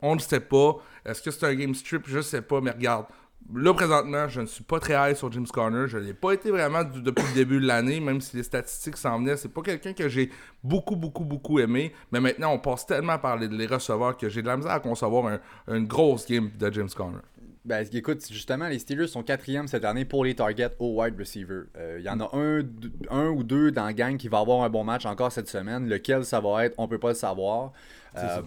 [0.00, 0.76] On ne sait pas.
[1.04, 2.02] Est-ce que c'est un game strip?
[2.06, 3.06] Je ne sais pas, mais regarde.
[3.54, 5.86] Là, présentement, je ne suis pas très high sur James Conner.
[5.86, 8.96] Je ne l'ai pas été vraiment depuis le début de l'année, même si les statistiques
[8.96, 9.36] s'en venaient.
[9.36, 10.30] C'est pas quelqu'un que j'ai
[10.64, 11.92] beaucoup, beaucoup, beaucoup aimé.
[12.10, 14.80] Mais maintenant, on passe tellement par les, les receveurs que j'ai de la misère à
[14.80, 17.18] concevoir une grosse game de James Conner.
[17.66, 21.62] Ben, écoute, justement, les Steelers sont quatrième cette année pour les targets au wide receiver.
[21.74, 22.62] Il euh, y en a un,
[23.10, 25.88] un ou deux dans la gang qui va avoir un bon match encore cette semaine.
[25.88, 27.72] Lequel ça va être, on peut pas le savoir.
[28.16, 28.40] Euh,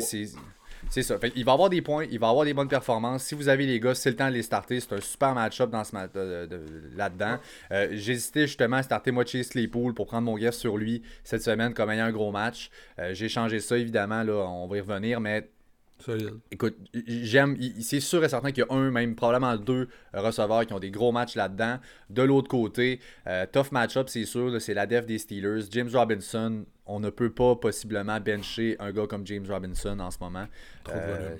[0.00, 0.24] c'est
[0.90, 1.16] c'est ça.
[1.34, 3.24] il va avoir des points, il va avoir des bonnes performances.
[3.24, 4.80] Si vous avez les gars, c'est le temps de les starter.
[4.80, 5.94] C'est un super match-up dans ce
[6.96, 7.38] là-dedans.
[7.72, 11.42] Euh, J'hésitais justement à starter moi Chase Claypool pour prendre mon guest sur lui cette
[11.42, 12.70] semaine comme ayant un gros match.
[12.98, 15.48] Euh, j'ai changé ça évidemment, là, on va y revenir, mais
[16.50, 17.56] Écoute, j'aime.
[17.80, 20.90] C'est sûr et certain qu'il y a un, même probablement deux receveurs qui ont des
[20.90, 21.78] gros matchs là-dedans.
[22.08, 24.60] De l'autre côté, euh, tough match-up, c'est sûr.
[24.60, 25.62] C'est la def des Steelers.
[25.70, 30.18] James Robinson, on ne peut pas possiblement bencher un gars comme James Robinson en ce
[30.20, 30.46] moment.
[30.88, 31.36] Euh,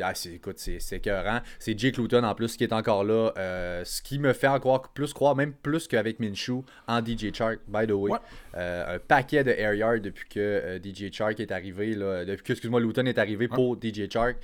[0.00, 1.40] ah, écoute, c'est écœurant.
[1.58, 3.32] C'est Jake Luton en plus qui est encore là.
[3.36, 7.58] Euh, ce qui me fait encore plus croire, même plus qu'avec Minshew, en DJ Chark,
[7.66, 8.12] by the way.
[8.56, 11.94] Euh, un paquet de air yards depuis que DJ Chark est arrivé.
[11.94, 14.36] Là, depuis que, excuse-moi, Luton est arrivé pour DJ Chark.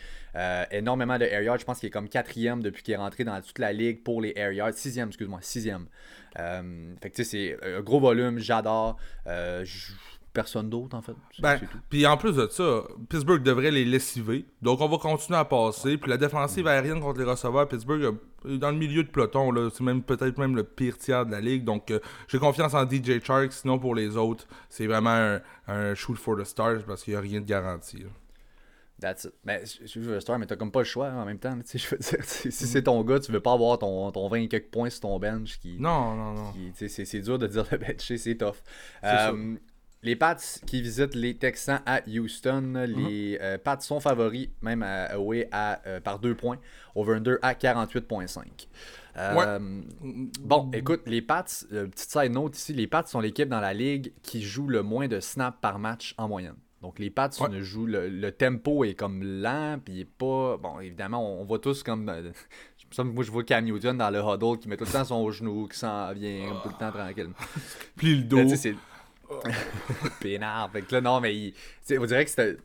[0.73, 1.59] énormément de air yards.
[1.59, 4.21] Je pense qu'il est comme quatrième depuis qu'il est rentré dans toute la ligue pour
[4.21, 4.75] les air yards.
[4.75, 5.87] Sixième, excuse-moi, sixième.
[6.35, 8.41] fait que tu sais, c'est un gros volume.
[8.41, 8.99] J'adore
[10.33, 11.15] personne d'autre, en fait.
[11.41, 14.47] Ben, puis en plus de ça, Pittsburgh devrait les lessiver.
[14.63, 15.97] Donc on va continuer à passer.
[15.97, 18.15] Puis la défensive aérienne contre les receveurs, Pittsburgh
[18.49, 19.53] est dans le milieu de peloton.
[19.71, 21.65] C'est même peut-être même le pire tiers de la ligue.
[21.65, 23.53] Donc euh, j'ai confiance en DJ Chark.
[23.53, 27.21] Sinon, pour les autres, c'est vraiment un, shoot for the stars parce qu'il n'y a
[27.21, 28.05] rien de garanti.
[29.01, 29.33] That's it.
[29.45, 31.57] Mais je veux le star, mais t'as comme pas le choix en même temps.
[31.75, 34.71] Je veux dire, si c'est ton gars, tu veux pas avoir ton, ton 20 quelques
[34.71, 35.59] points sur ton bench.
[35.59, 36.53] Qui, non, non, non.
[36.75, 38.57] C'est dur de dire le bencher, c'est tough.
[39.03, 39.57] Euh,
[40.03, 40.37] les Pats
[40.67, 43.39] qui visitent les Texans à Houston, les mhm.
[43.43, 45.09] euh, Pats sont favoris, même à,
[45.53, 46.59] à, euh, par deux points,
[46.95, 48.69] over-under à 48,5.
[49.17, 49.59] Euh,
[50.41, 54.13] bon, écoute, les Pats, petite side note ici, les Pats sont l'équipe dans la ligue
[54.23, 56.57] qui joue le moins de snaps par match en moyenne.
[56.81, 60.57] Donc les Pats ne jouent, le, tempo est comme lent, puis il est pas.
[60.57, 62.05] Bon, évidemment, on, voit tous comme.
[62.99, 65.69] moi, je vois Cam Newton dans le huddle qui met tout le temps son genou,
[65.69, 67.29] qui s'en vient tout le temps tranquille.
[67.97, 68.39] Puis le dos.
[70.21, 70.71] Pénard.
[70.73, 71.53] Fait que là, non, mais
[71.91, 72.57] on dirait que c'est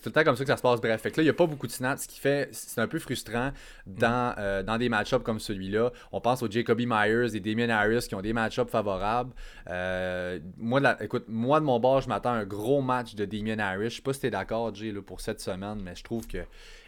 [0.00, 0.80] tout le temps comme ça que ça se passe.
[0.80, 2.80] Bref, fait que là, il n'y a pas beaucoup de snaps, ce qui fait, c'est
[2.80, 3.52] un peu frustrant
[3.86, 4.36] dans, mm.
[4.38, 5.90] euh, dans des match-ups comme celui-là.
[6.12, 9.32] On pense aux Jacoby Myers et Damien Harris qui ont des match-ups favorables.
[9.68, 13.58] Euh, moi, écoute, moi de mon bord, je m'attends à un gros match de Damien
[13.58, 13.90] Harris.
[13.90, 16.38] Je sais pas si tu es d'accord, Jay, pour cette semaine, mais je trouve que,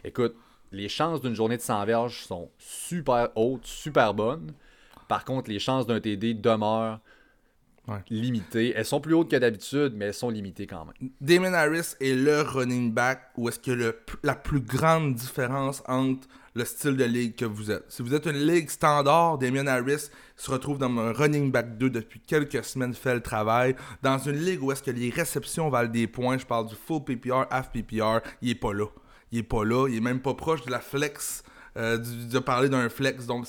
[0.03, 0.35] écoute,
[0.71, 4.51] les chances d'une journée de 100 verges sont super hautes, super bonnes.
[5.07, 6.99] Par contre, les chances d'un TD demeurent
[8.09, 8.73] limitées.
[8.75, 11.09] Elles sont plus hautes que d'habitude, mais elles sont limitées quand même.
[11.21, 16.27] Damon Harris est le running back où est-ce que le, la plus grande différence entre
[16.57, 17.85] le style de ligue que vous êtes.
[17.89, 21.89] Si vous êtes une ligue standard, Damien Harris se retrouve dans un running back 2
[21.91, 23.75] depuis quelques semaines, fait le travail.
[24.01, 27.03] Dans une ligue où est-ce que les réceptions valent des points, je parle du full
[27.03, 28.87] PPR, half PPR, il est pas là.
[29.31, 31.43] Il est pas là, il est même pas proche de la flex
[31.77, 33.27] euh, de parler d'un flex.
[33.27, 33.45] Donc,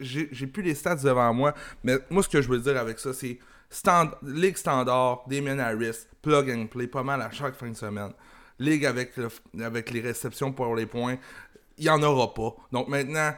[0.00, 1.52] j'ai plus les stats devant moi.
[1.82, 6.06] Mais moi, ce que je veux dire avec ça, c'est stand, Ligue standard, Damien Harris,
[6.22, 8.12] plug and play, pas mal à chaque fin de semaine.
[8.58, 9.12] Ligue avec,
[9.60, 11.16] avec les réceptions pour les points,
[11.78, 12.54] il n'y en aura pas.
[12.72, 13.34] Donc maintenant,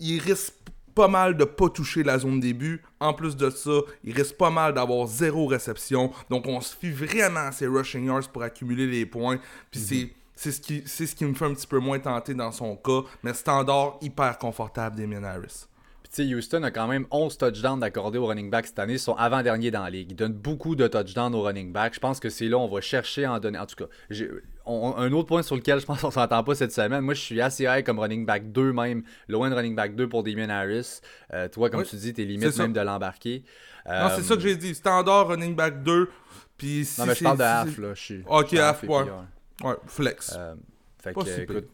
[0.00, 0.54] il risque
[0.94, 2.82] pas mal de pas toucher la zone début.
[3.00, 6.10] En plus de ça, il risque pas mal d'avoir zéro réception.
[6.30, 9.38] Donc on se fie vraiment à ces rushing yards pour accumuler les points.
[9.70, 12.52] Puis c'est c'est ce, qui, ce qui me fait un petit peu moins tenter dans
[12.52, 13.00] son cas.
[13.22, 15.66] Mais standard, hyper confortable Damien Harris.
[16.22, 18.94] Houston a quand même 11 touchdowns d'accordés au running back cette année.
[18.94, 20.12] Ils sont avant-derniers dans la ligue.
[20.12, 21.94] Ils donnent beaucoup de touchdowns au running back.
[21.94, 23.58] Je pense que c'est là on va chercher à en donner.
[23.58, 23.86] En tout cas,
[24.66, 27.00] un autre point sur lequel je pense qu'on s'entend pas cette semaine.
[27.00, 29.02] Moi, je suis assez high comme running back 2 même.
[29.28, 31.00] Loin de running back 2 pour Damien Harris.
[31.32, 33.44] Euh, toi, comme tu dis, t'es limite même de l'embarquer.
[33.88, 34.74] non, c'est ça que j'ai dit.
[34.74, 36.08] Standard running back 2.
[36.56, 37.94] Puis non, mais je parle de half, là.
[37.94, 39.04] Je suis, ok, half, ouais.
[39.62, 40.34] Ouais, flex.
[40.36, 40.54] Euh,
[40.98, 41.68] fait que, écoute,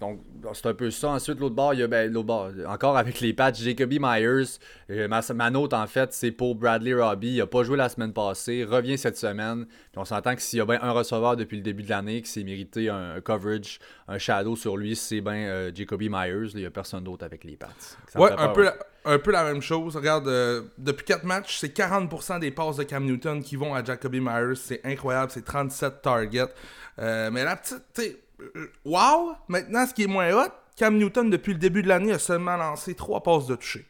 [0.00, 0.20] donc,
[0.54, 1.10] c'est un peu ça.
[1.10, 4.58] Ensuite, l'autre bord, il y a ben, l'autre bord, encore avec les patchs, Jacoby Myers.
[4.88, 7.34] Euh, ma, note, en fait, c'est pour Bradley Robbie.
[7.34, 9.66] Il n'a pas joué la semaine passée, revient cette semaine.
[9.66, 12.22] Puis on s'entend que s'il y a bien un receveur depuis le début de l'année
[12.22, 16.48] qui s'est mérité un, coverage, un shadow sur lui, c'est bien euh, Jacoby Myers.
[16.54, 17.68] Il n'y a personne d'autre avec les Pats.
[18.14, 19.96] Ouais, un peu, la, un peu la même chose.
[19.96, 23.84] Regarde, euh, depuis 4 matchs, c'est 40% des passes de Cam Newton qui vont à
[23.84, 24.56] Jacoby Myers.
[24.56, 26.48] C'est incroyable, c'est 37 targets.
[26.96, 28.16] mais la petite, tu
[28.84, 29.34] wow!
[29.48, 32.56] Maintenant, ce qui est moins hot, Cam Newton, depuis le début de l'année, a seulement
[32.56, 33.86] lancé trois passes de toucher.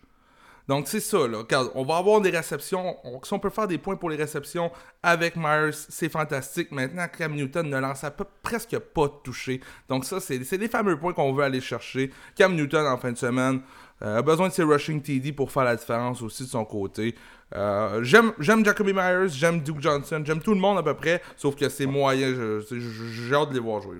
[0.68, 1.42] Donc, c'est ça, là.
[1.74, 2.96] on va avoir des réceptions.
[3.24, 4.70] si on peut faire des points pour les réceptions
[5.02, 6.70] avec Myers, c'est fantastique.
[6.70, 8.04] Maintenant, Cam Newton ne lance
[8.40, 9.60] presque pas de toucher.
[9.88, 12.12] Donc, ça, c'est des fameux points qu'on veut aller chercher.
[12.36, 13.62] Cam Newton, en fin de semaine,
[14.02, 17.16] euh, a besoin de ses rushing TD pour faire la différence aussi de son côté.
[17.54, 21.56] Euh, j'aime Jacoby Myers, j'aime Duke Johnson, j'aime tout le monde à peu près, sauf
[21.56, 22.60] que c'est moyen.
[22.70, 23.96] J'ai hâte de les voir jouer.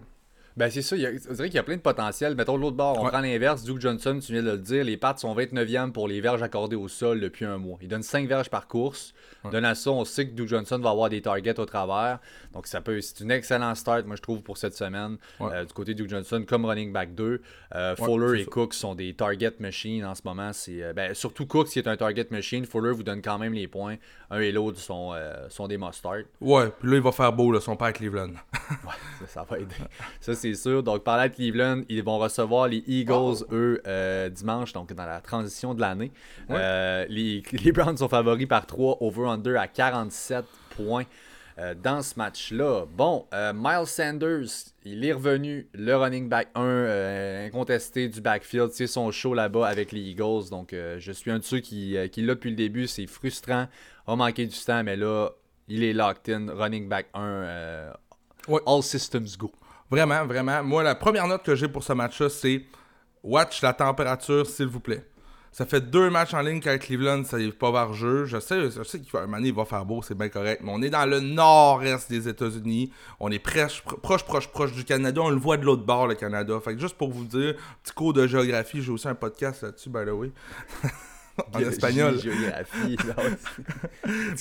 [0.61, 0.95] Ben, c'est ça.
[0.95, 2.35] Il y a, on dirait qu'il y a plein de potentiel.
[2.35, 3.63] Mettons l'autre bord, on prend l'inverse.
[3.65, 6.77] Duke Johnson, tu viens de le dire, les pattes sont 29e pour les verges accordées
[6.77, 7.79] au sol depuis un mois.
[7.81, 9.15] Il donne 5 verges par course.
[9.43, 9.65] Ouais.
[9.65, 12.19] à ça, on sait que Duke Johnson va avoir des targets au travers.
[12.53, 15.17] Donc, ça peut, c'est une excellente start, moi, je trouve, pour cette semaine.
[15.41, 17.41] Euh, du côté de Duke Johnson, comme running back 2.
[17.75, 20.53] Euh, Fuller et Cook sont des target machines en ce moment.
[20.53, 22.67] C'est, euh, ben, surtout Cook, qui est un target machine.
[22.67, 23.97] Fuller vous donne quand même les points.
[24.29, 25.15] Un et l'autre sont,
[25.49, 26.27] sont des must-start.
[26.41, 28.29] Ouais, puis là, il va faire beau, là, son père Cleveland.
[28.29, 29.75] ouais, ça, ça, va aider.
[30.21, 30.83] ça, c'est sûr.
[30.83, 33.81] Donc, par là, Cleveland, ils vont recevoir les Eagles, eux,
[34.31, 36.13] dimanche, donc dans la transition de l'année.
[36.49, 40.45] les, les Browns sont favoris par 3 over-under à 47
[40.77, 41.05] points.
[41.61, 42.87] Euh, dans ce match-là.
[42.97, 44.49] Bon, euh, Miles Sanders,
[44.85, 48.71] il est revenu, le running back 1 euh, incontesté du backfield.
[48.73, 50.49] C'est son show là-bas avec les Eagles.
[50.51, 52.87] Donc, je suis un de ceux qui, qui l'a depuis le début.
[52.87, 53.67] C'est frustrant.
[54.07, 55.31] A manqué du temps, mais là,
[55.69, 56.51] il est locked in.
[56.51, 57.93] Running back 1.
[58.67, 59.53] All systems go.
[59.91, 60.63] Vraiment, vraiment.
[60.63, 62.65] Moi, la première note que j'ai pour ce match-là, c'est
[63.23, 65.05] watch la température, s'il vous plaît.
[65.53, 68.25] Ça fait deux matchs en ligne qu'avec Cleveland, ça n'est pas vers jeu.
[68.25, 70.63] Je sais, je sais qu'un moment il va faire beau, c'est bien correct.
[70.63, 72.93] Mais on est dans le nord-est des États-Unis.
[73.19, 75.21] On est proche, proche, proche, proche du Canada.
[75.23, 76.61] On le voit de l'autre bord, le Canada.
[76.65, 79.91] Fait que juste pour vous dire, petit cours de géographie, j'ai aussi un podcast là-dessus,
[79.91, 80.31] by the way.
[81.53, 82.19] en espagnol.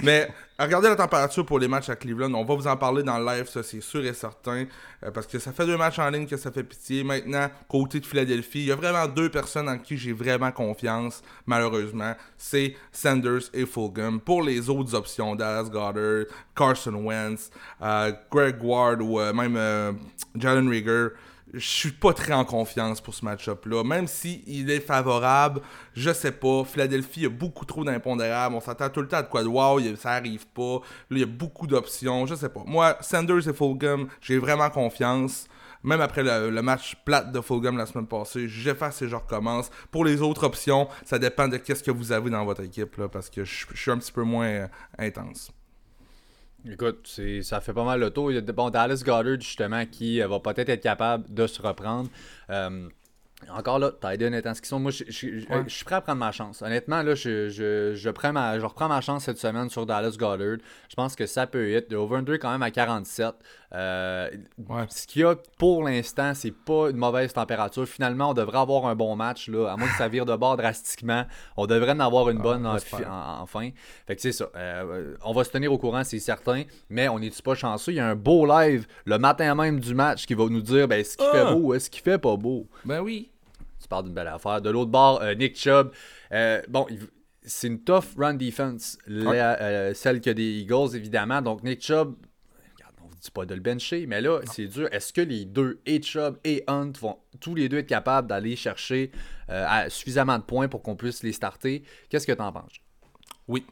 [0.04, 2.34] Mais regardez la température pour les matchs à Cleveland.
[2.34, 4.66] On va vous en parler dans le live, ça c'est sûr et certain.
[5.04, 7.04] Euh, parce que ça fait deux matchs en ligne que ça fait pitié.
[7.04, 11.22] Maintenant, côté de Philadelphie, il y a vraiment deux personnes en qui j'ai vraiment confiance,
[11.46, 12.14] malheureusement.
[12.38, 14.20] C'est Sanders et Fulgham.
[14.20, 17.50] Pour les autres options, Dallas Goddard, Carson Wentz,
[17.82, 19.98] euh, Greg Ward ou euh, même
[20.36, 21.10] Jalen Rieger
[21.54, 23.84] je suis pas très en confiance pour ce match-up-là.
[23.84, 25.62] Même s'il il est favorable,
[25.94, 26.64] je sais pas.
[26.64, 28.56] Philadelphie a beaucoup trop d'impondérables.
[28.56, 30.82] On s'attend tout le temps à de quoi de wow, ça arrive pas.
[31.10, 32.26] Là, il y a beaucoup d'options.
[32.26, 32.64] Je sais pas.
[32.66, 35.48] Moi, Sanders et Fulgham, j'ai vraiment confiance.
[35.84, 39.70] Même après le, match plate de Fulgham la semaine passée, j'efface et je recommence.
[39.92, 43.08] Pour les autres options, ça dépend de qu'est-ce que vous avez dans votre équipe, là,
[43.08, 45.52] parce que je, suis un petit peu moins euh, intense.
[46.66, 48.32] Écoute, ça fait pas mal le tour.
[48.32, 51.62] Il y a bon, Dallas Goddard, justement, qui euh, va peut-être être capable de se
[51.62, 52.10] reprendre.
[52.50, 52.90] Euh,
[53.50, 56.62] encore là, Tyden étant ce qu'ils sont, moi je, suis prêt à prendre ma chance.
[56.62, 60.58] Honnêtement, là, je, je, prends ma, je reprends ma chance cette semaine sur Dallas Goddard.
[60.90, 61.90] Je pense que ça peut être.
[61.92, 63.36] Le over quand même à 47.
[63.76, 64.30] Euh,
[64.90, 67.88] ce qu'il y a pour l'instant, c'est pas une mauvaise température.
[67.88, 69.48] Finalement, on devrait avoir un bon match.
[69.48, 71.26] Là, à moins que ça vire de bord drastiquement.
[71.56, 73.70] On devrait en avoir une ah, bonne en, fin.
[74.08, 74.50] Fait que c'est ça.
[74.56, 76.64] Euh, on va se tenir au courant, c'est certain.
[76.90, 77.92] Mais on n'est pas chanceux?
[77.92, 80.88] Il y a un beau live le matin même du match qui va nous dire
[80.88, 81.54] ben, ce qui fait ah!
[81.54, 82.68] beau ou est-ce qui fait pas beau?
[82.86, 83.32] Ben oui.
[83.82, 84.62] Tu parles d'une belle affaire.
[84.62, 85.92] De l'autre bord, euh, Nick Chubb.
[86.68, 86.88] bon,
[87.44, 91.42] c'est une tough run defense, celle que des Eagles, évidemment.
[91.42, 92.16] Donc, Nick Chubb,
[93.22, 94.88] dis pas de le bencher, mais là, c'est dur.
[94.92, 98.56] Est-ce que les deux, et Chubb et Hunt, vont tous les deux être capables d'aller
[98.56, 99.12] chercher
[99.50, 101.84] euh, suffisamment de points pour qu'on puisse les starter?
[102.10, 102.74] Qu'est-ce que tu en penses?
[103.48, 103.66] Oui.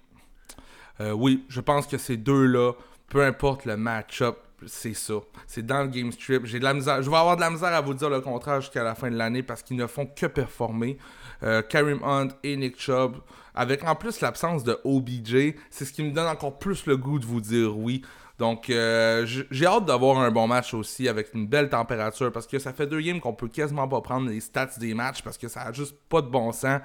[0.99, 2.73] Euh, oui, je pense que ces deux-là,
[3.09, 5.15] peu importe le match-up, c'est ça.
[5.45, 6.45] C'est dans le game strip.
[6.45, 7.01] J'ai de la misère.
[7.03, 9.15] Je vais avoir de la misère à vous dire le contraire jusqu'à la fin de
[9.15, 10.97] l'année parce qu'ils ne font que performer.
[11.43, 13.17] Euh, Karim Hunt et Nick Chubb,
[13.53, 17.19] avec en plus l'absence de OBJ, c'est ce qui me donne encore plus le goût
[17.19, 18.01] de vous dire oui.
[18.39, 22.59] Donc, euh, j'ai hâte d'avoir un bon match aussi avec une belle température parce que
[22.59, 25.47] ça fait deux games qu'on peut quasiment pas prendre les stats des matchs parce que
[25.47, 26.81] ça a juste pas de bon sens.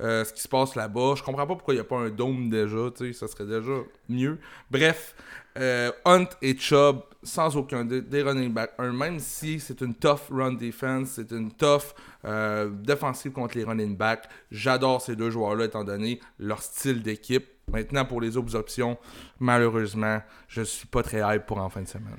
[0.00, 1.14] Euh, ce qui se passe là-bas.
[1.16, 3.44] Je comprends pas pourquoi il n'y a pas un dôme déjà, tu sais, ça serait
[3.44, 3.72] déjà
[4.08, 4.38] mieux.
[4.70, 5.14] Bref,
[5.58, 10.54] euh, Hunt et Chubb, sans aucun des running back même si c'est une tough run
[10.54, 14.28] defense, c'est une tough euh, défensive contre les running backs.
[14.50, 17.46] J'adore ces deux joueurs-là étant donné leur style d'équipe.
[17.70, 18.98] Maintenant, pour les autres options,
[19.38, 22.18] malheureusement, je suis pas très hype pour en fin de semaine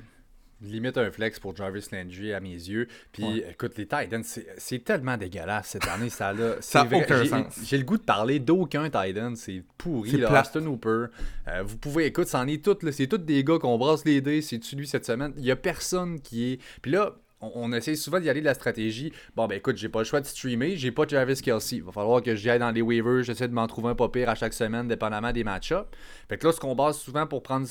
[0.64, 2.88] limite un flex pour Jarvis Landry à mes yeux.
[3.12, 4.24] Puis écoute, les Titans,
[4.56, 6.10] c'est tellement dégueulasse cette année.
[6.10, 6.56] Ça n'a
[6.92, 7.60] aucun sens.
[7.64, 9.34] J'ai le goût de parler d'aucun Titan.
[9.36, 10.12] C'est pourri.
[10.12, 11.06] Là, Aston Hooper.
[11.48, 12.76] Euh, vous pouvez, écoute, c'en est tout.
[12.90, 14.42] C'est tous des gars qu'on brasse les dés.
[14.42, 15.32] C'est-tu lui cette semaine?
[15.36, 16.60] Il n'y a personne qui est.
[16.82, 17.14] Puis là,
[17.54, 19.12] on, essaie souvent d'y aller de la stratégie.
[19.36, 21.76] Bon, ben écoute, j'ai pas le choix de streamer, j'ai pas Jarvis Kelsey.
[21.76, 24.08] Il va falloir que j'y aille dans les waivers, j'essaie de m'en trouver un pas
[24.08, 25.86] pire à chaque semaine, dépendamment des match-ups.
[26.28, 27.66] Fait que là, ce qu'on base souvent pour prendre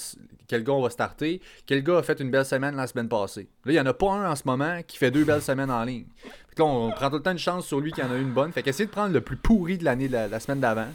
[0.48, 3.48] quel gars on va starter, quel gars a fait une belle semaine la semaine passée.
[3.66, 5.72] Là, il y en a pas un en ce moment qui fait deux belles semaines
[5.72, 6.06] en ligne.
[6.50, 8.18] Fait que là, on prend tout le temps une chance sur lui qui en a
[8.18, 8.52] une bonne.
[8.52, 10.88] Fait qu'essayer de prendre le plus pourri de l'année la, semaine d'avant.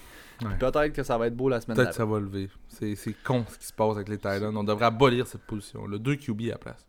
[0.61, 2.49] Peut-être que ça va être beau la semaine Peut-être que ça va lever.
[2.69, 4.57] C'est con ce qui se passe avec les Titans.
[4.57, 5.87] On devrait abolir cette position.
[5.87, 6.87] Le 2 QB à la place.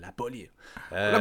[0.00, 0.48] La abolir.
[0.92, 1.20] Euh,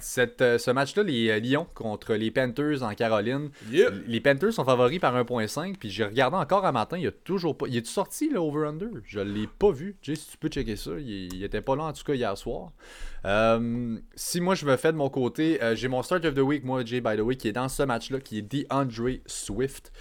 [0.00, 3.50] cette, euh, ce match-là, les euh, Lions contre les Panthers en Caroline.
[3.70, 5.76] Les Panthers sont favoris par 1.5.
[5.78, 7.66] Puis j'ai regardé encore un matin, il a toujours pas.
[7.68, 8.88] Il est sorti le over-under?
[9.04, 9.96] Je l'ai pas vu.
[10.02, 12.36] Jay, si tu peux checker ça, il, il, était pas là en tout cas hier
[12.36, 12.72] soir.
[13.24, 16.64] Euh, si moi je me fais de mon côté, j'ai mon start of the week,
[16.64, 19.92] moi, Jay, by the way, qui est dans ce match-là, qui est DeAndre Swift.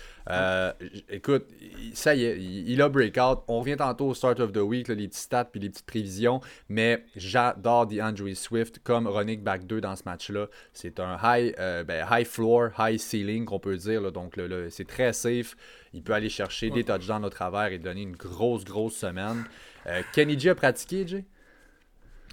[1.09, 1.45] Écoute,
[1.93, 3.43] ça y est, il, a breakout.
[3.47, 6.41] On revient tantôt au start of the week, les petits stats puis les petites prévisions.
[6.69, 10.47] Mais j'adore DeAndre Swift comme running back 2 dans ce match-là.
[10.73, 14.11] C'est un high, euh, ben, high floor, high ceiling qu'on peut dire.
[14.11, 15.55] Donc c'est très safe.
[15.93, 19.43] Il peut aller chercher des touchdowns au travers et donner une grosse, grosse semaine.
[19.87, 21.25] Euh, Kenny G a pratiqué, Jay?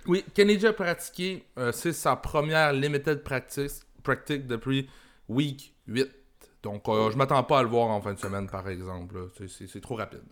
[0.07, 1.45] Oui, Kenny G a pratiqué.
[1.59, 4.89] Euh, c'est sa première limited practice, practice depuis
[5.29, 6.09] week 8.
[6.63, 9.29] Donc, je m'attends pas à le voir en fin de semaine, par exemple.
[9.49, 10.23] C'est trop rapide.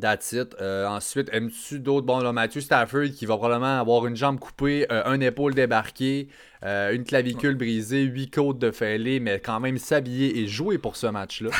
[0.00, 0.54] That's it.
[0.60, 2.06] Euh, ensuite, aimes-tu d'autres?
[2.06, 6.28] Bon, là, Matthew Stafford qui va probablement avoir une jambe coupée, euh, un épaule débarqué,
[6.64, 10.94] euh, une clavicule brisée, huit côtes de fêlée, mais quand même s'habiller et jouer pour
[10.94, 11.50] ce match-là?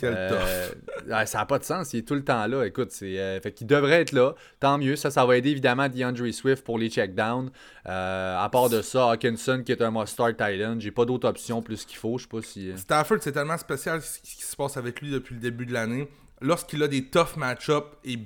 [1.26, 1.92] ça n'a pas de sens.
[1.92, 2.64] Il est tout le temps là.
[2.66, 4.34] Écoute, c'est, fait qu'il devrait être là.
[4.58, 4.96] Tant mieux.
[4.96, 7.52] Ça, ça va aider évidemment DeAndre Swift pour les checkdowns.
[7.84, 11.84] à part de ça, Hawkinson qui est un must-start tight J'ai pas d'autres options plus
[11.84, 12.18] qu'il faut.
[12.18, 12.72] Je sais pas si.
[12.76, 16.08] Stafford, c'est tellement spécial ce qui se passe avec lui depuis le début de l'année
[16.40, 18.18] lorsqu'il a des tough match-ups, est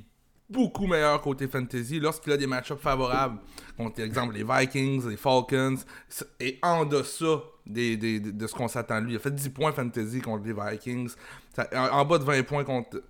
[0.50, 2.00] beaucoup meilleur côté fantasy.
[2.00, 3.38] Lorsqu'il a des match-ups favorables,
[3.76, 5.78] contre, par exemple, les Vikings, les Falcons,
[6.40, 9.12] et en deçà de ce qu'on s'attend de lui.
[9.12, 11.10] Il a fait 10 points fantasy contre les Vikings,
[11.74, 13.02] en, bas de 20 points contre,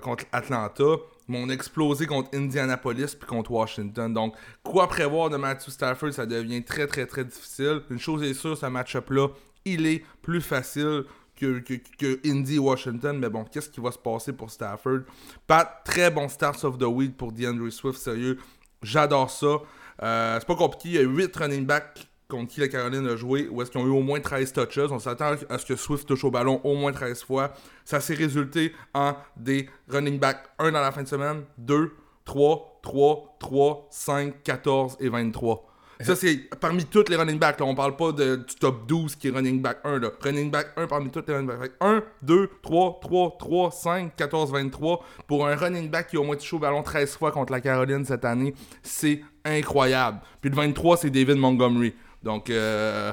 [0.00, 0.84] contre Atlanta.
[1.28, 4.12] Mais on a explosé contre Indianapolis puis contre Washington.
[4.12, 7.82] Donc, quoi prévoir de Matthew Stafford, ça devient très, très, très difficile.
[7.90, 9.28] Une chose est sûre, ce match-up-là,
[9.64, 11.04] il est plus facile
[11.42, 13.18] que, Indy Washington.
[13.18, 15.00] Mais bon, qu'est-ce qui va se passer pour Stafford?
[15.46, 18.38] Pas très bon start of the week pour DeAndre Swift, sérieux.
[18.82, 19.58] J'adore ça.
[20.02, 20.88] Euh, c'est pas compliqué.
[20.88, 23.80] Il y a 8 running backs contre qui la Caroline a joué, où est-ce qu'ils
[23.80, 24.90] ont eu au moins 13 touches.
[24.90, 27.52] On s'attend à ce que Swift touche au ballon au moins 13 fois.
[27.84, 31.92] Ça s'est résulté en des running backs 1 dans la fin de semaine, 2,
[32.24, 35.71] 3, 3, 3, 5, 14 et 23.
[36.02, 37.60] Ça, c'est parmi tous les running backs.
[37.60, 37.66] Là.
[37.66, 39.98] On parle pas de, du top 12 qui est running back 1.
[39.98, 40.10] Là.
[40.20, 41.72] Running back 1 parmi tous les running backs.
[41.80, 45.04] 1, 2, 3, 3, 3, 5, 14, 23.
[45.26, 47.60] Pour un running back qui a au moins touché au ballon 13 fois contre la
[47.60, 50.20] Caroline cette année, c'est incroyable.
[50.40, 51.94] Puis le 23, c'est David Montgomery.
[52.22, 53.12] Donc, euh...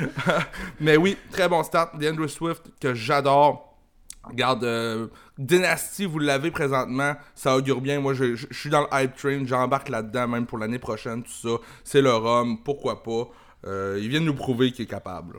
[0.80, 1.98] mais oui, très bon start.
[1.98, 3.73] DeAndre Swift, que j'adore.
[4.28, 5.06] Regarde, euh,
[5.38, 8.00] Dynasty, vous l'avez présentement, ça augure bien.
[8.00, 11.56] Moi, je, suis dans le hype train, j'embarque là-dedans, même pour l'année prochaine, tout ça.
[11.84, 13.28] C'est le rhum, pourquoi pas?
[13.66, 15.38] Euh, il vient de nous prouver qu'il est capable.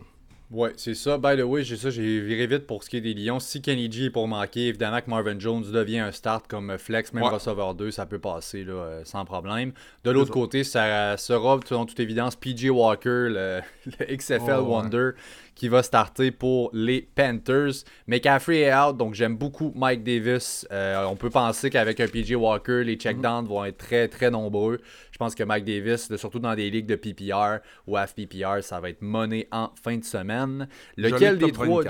[0.51, 1.17] Ouais, c'est ça.
[1.17, 3.39] By the way, j'ai ça, j'ai viré vite pour ce qui est des Lions.
[3.39, 7.13] Si Kenny G est pour manquer, évidemment que Marvin Jones devient un start comme flex,
[7.13, 9.73] même receveur 2, ça peut passer là, euh, sans problème.
[10.03, 13.61] De l'autre côté, ça sera, selon toute évidence, PJ Walker, le,
[14.15, 15.11] XFL Wonder,
[15.55, 17.85] qui va starter pour les Panthers.
[18.07, 20.67] McCaffrey est out, donc j'aime beaucoup Mike Davis.
[20.71, 24.79] Euh, on peut penser qu'avec un PJ Walker, les checkdowns vont être très très nombreux.
[25.11, 28.89] Je pense que Mike Davis, surtout dans des ligues de PPR ou FPPR, ça va
[28.89, 30.67] être monnaie en fin de semaine.
[30.97, 31.83] Lequel des trois...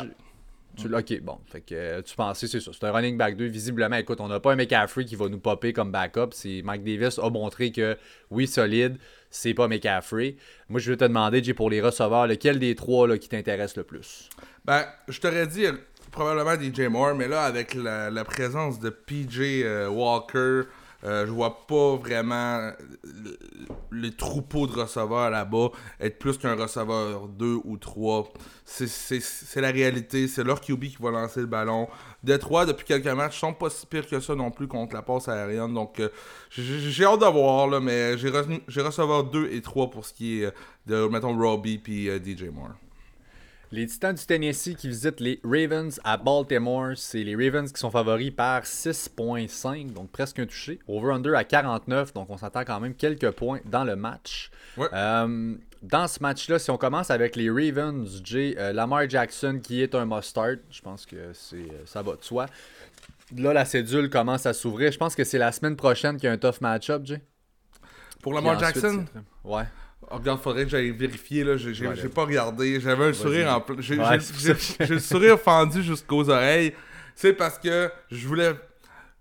[0.76, 1.38] Tu, ok, bon.
[1.46, 2.72] Fait que euh, tu pensais, c'est ça.
[2.74, 3.46] C'est un running back 2.
[3.46, 6.30] Visiblement, écoute, on n'a pas un McCaffrey qui va nous popper comme backup.
[6.32, 7.98] C'est Mike Davis a montré que
[8.30, 8.98] oui, solide,
[9.36, 10.38] c'est pas McCaffrey.
[10.70, 13.76] Moi, je vais te demander, Jay, pour les receveurs, lequel des trois là, qui t'intéresse
[13.76, 14.30] le plus?
[14.64, 15.74] Ben, je t'aurais dit euh,
[16.12, 20.64] probablement DJ Moore, mais là, avec la, présence de PJ euh, Walker.
[21.06, 22.72] Euh, je vois pas vraiment
[23.92, 28.34] les troupeaux de receveurs là-bas être plus qu'un receveur 2 ou 3.
[28.66, 30.28] C'est la réalité.
[30.28, 31.88] C'est leur QB qui va lancer le ballon.
[32.24, 35.28] Détroit, depuis quelques matchs, sont pas si pires que ça non plus contre la passe
[35.28, 35.74] aérienne.
[35.74, 36.10] Donc, euh,
[36.50, 38.30] j'ai hâte de voir, là, mais j'ai
[38.82, 40.52] receveur 2 et 3 pour ce qui est
[40.88, 42.72] de, mettons, Robbie puis euh, DJ Moore.
[43.76, 46.94] Les Titans du Tennessee qui visitent les Ravens à Baltimore.
[46.96, 50.80] C'est les Ravens qui sont favoris par 6.5, donc presque un touché.
[50.88, 54.50] Over-under à 49, donc on s'attend quand même quelques points dans le match.
[54.80, 59.82] Euh, dans ce match-là, si on commence avec les Ravens, Jay, euh, Lamar Jackson qui
[59.82, 62.46] est un must-start, je pense que c'est euh, ça va de soi.
[63.36, 64.90] Là, la cédule commence à s'ouvrir.
[64.94, 67.22] Je pense que c'est la semaine prochaine qu'il y a un tough match-up, Jay.
[68.22, 69.04] Pour Lamar Jackson?
[69.44, 69.66] Ouais.
[70.12, 71.58] Oh, regarde, faudrait que j'aille vérifier, là.
[71.58, 72.80] J'ai pas regardé.
[72.80, 73.98] J'avais un sourire en J'ai
[74.88, 76.74] le sourire fendu jusqu'aux oreilles.
[77.16, 78.54] C'est parce que je voulais.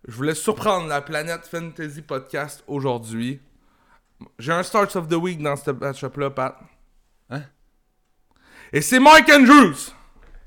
[0.06, 3.40] Je voulais surprendre la planète Fantasy Podcast aujourd'hui.
[4.38, 6.58] J'ai un Start of the Week dans ce match-up-là, Pat.
[7.30, 7.42] Hein?
[8.70, 9.92] Et c'est Mike Andrews!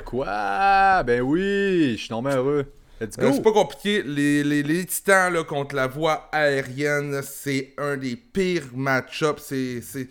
[0.05, 1.03] Quoi?
[1.03, 2.71] Ben oui, je suis tombé heureux.
[3.01, 4.01] Euh, c'est pas compliqué.
[4.03, 9.53] Les, les, les Titans là, contre la voie aérienne, c'est un des pires match-ups.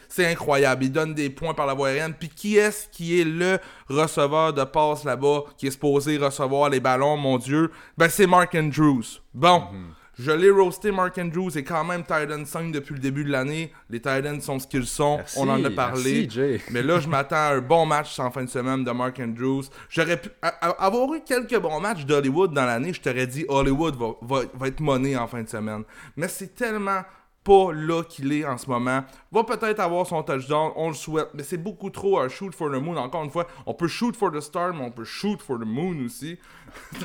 [0.09, 0.85] C'est incroyable.
[0.85, 2.15] Ils donnent des points par la voie aérienne.
[2.19, 3.59] Puis qui est-ce qui est le
[3.89, 7.71] receveur de passe là-bas qui est supposé recevoir les ballons, mon Dieu?
[7.97, 9.21] Ben c'est Mark Andrews.
[9.35, 9.61] Bon.
[9.73, 9.93] Mhm.
[10.19, 13.71] Je l'ai roasté, Mark Andrews, et quand même Titan 5 depuis le début de l'année.
[13.91, 16.27] Les Titans sont ce qu'ils sont, on en a parlé.
[16.71, 19.65] mais là, je m'attends à un bon match en fin de semaine de Mark Andrews.
[19.91, 24.41] J'aurais pu avoir eu quelques bons matchs d'Hollywood dans l'année, je t'aurais dit Hollywood va,
[24.55, 25.85] va, être monnaie en fin de semaine.
[26.17, 27.03] Mais c'est tellement
[27.45, 29.05] pas là qu'il est en ce moment.
[29.31, 32.71] Va peut-être avoir son touchdown, on le souhaite, mais c'est beaucoup trop un shoot for
[32.71, 32.97] the moon.
[32.97, 35.67] Encore une fois, on peut shoot for the star, mais on peut shoot for the
[35.67, 36.39] moon aussi.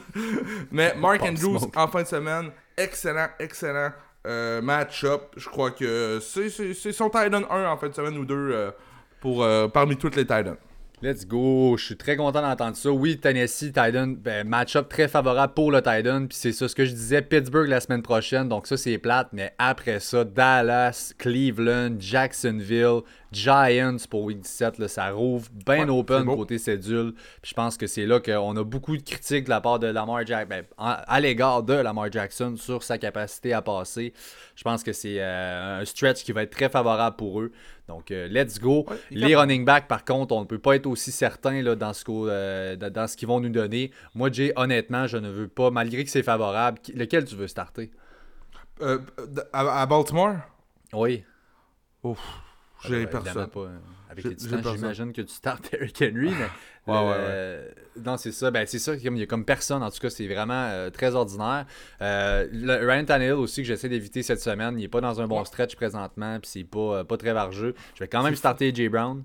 [0.71, 2.51] mais Mark Andrews en fin de semaine,
[2.83, 3.91] excellent, excellent
[4.27, 5.33] euh, match-up.
[5.37, 8.71] Je crois que c'est son Titan 1 en de semaine ou 2 euh,
[9.19, 10.57] pour, euh, parmi toutes les Titans.
[11.03, 11.77] Let's go.
[11.77, 12.91] Je suis très content d'entendre ça.
[12.91, 16.27] Oui, Tennessee, Titan, ben, match-up très favorable pour le Titan.
[16.27, 17.23] Puis c'est ça ce que je disais.
[17.23, 18.47] Pittsburgh la semaine prochaine.
[18.47, 19.29] Donc ça, c'est plate.
[19.33, 24.77] Mais après ça, Dallas, Cleveland, Jacksonville, Giants pour Week 17.
[24.77, 27.13] Là, ça rouvre bien open côté cédule.
[27.41, 29.87] Puis je pense que c'est là qu'on a beaucoup de critiques de la part de
[29.87, 34.13] Lamar Jackson, ben, à l'égard de Lamar Jackson sur sa capacité à passer.
[34.55, 37.51] Je pense que c'est euh, un stretch qui va être très favorable pour eux.
[37.91, 38.85] Donc, euh, let's go.
[39.11, 42.05] les running backs, par contre, on ne peut pas être aussi certain là, dans ce
[42.09, 43.91] euh, dans ce qu'ils vont nous donner.
[44.15, 47.91] Moi, Jay, honnêtement, je ne veux pas, malgré que c'est favorable, lequel tu veux starter?
[49.51, 50.37] À, Baltimore?
[50.93, 51.23] Oui.
[52.03, 52.19] Ouf.
[52.87, 53.47] J'ai personne.
[53.47, 53.67] Pas,
[54.11, 56.49] avec les titans, j'imagine que tu startes Eric Henry, mais.
[56.91, 57.69] ouais, ouais, euh,
[58.03, 58.51] Non, c'est ça.
[58.51, 58.93] Ben, c'est ça.
[58.95, 59.81] Il y a comme personne.
[59.81, 61.65] En tout cas, c'est vraiment euh, très ordinaire.
[62.01, 64.77] Euh, Ryan Tannehill aussi, que j'essaie d'éviter cette semaine.
[64.77, 66.39] Il n'est pas dans un bon stretch présentement.
[66.39, 67.73] Puis c'est pas, pas très vargeux.
[67.95, 69.23] Je vais quand même starter Jay Brown.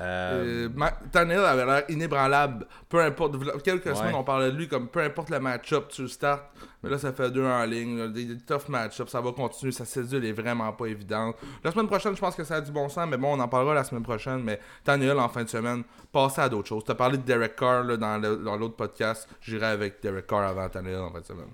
[0.00, 0.68] Euh...
[1.12, 2.66] Tannehill avait l'air inébranlable.
[2.88, 3.36] Peu importe.
[3.62, 6.50] Quelques semaines, on parlait de lui comme peu importe le match-up, tu le starts.
[6.82, 8.12] Mais là, ça fait deux en ligne.
[8.12, 9.08] Des, tough match-up.
[9.08, 9.72] Ça va continuer.
[9.72, 11.36] Sa cédule est vraiment pas évidente.
[11.64, 13.08] La semaine prochaine, je pense que ça a du bon sens.
[13.08, 14.42] Mais bon, on en parlera la semaine prochaine.
[14.42, 15.82] Mais Tannehill en fin de semaine,
[16.12, 16.84] passer à d'autres choses.
[16.84, 19.28] Tu as parlé de Derek Carr dans l'autre podcast.
[19.40, 21.48] J'irai avec Derek Carr avant Tannehill en fin de semaine.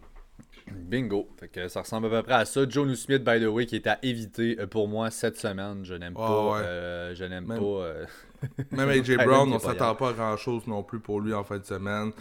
[0.70, 1.28] Bingo.
[1.38, 2.68] Fait que ça ressemble à peu près à ça.
[2.68, 5.84] Joe Smith, by the way, qui est à éviter euh, pour moi cette semaine.
[5.84, 6.58] Je n'aime ah, pas.
[6.58, 7.62] Euh, je n'aime pas.
[7.62, 8.06] Euh,
[8.70, 11.58] même AJ Brown, on s'attend pas à grand chose non plus pour lui en fin
[11.58, 12.12] de semaine.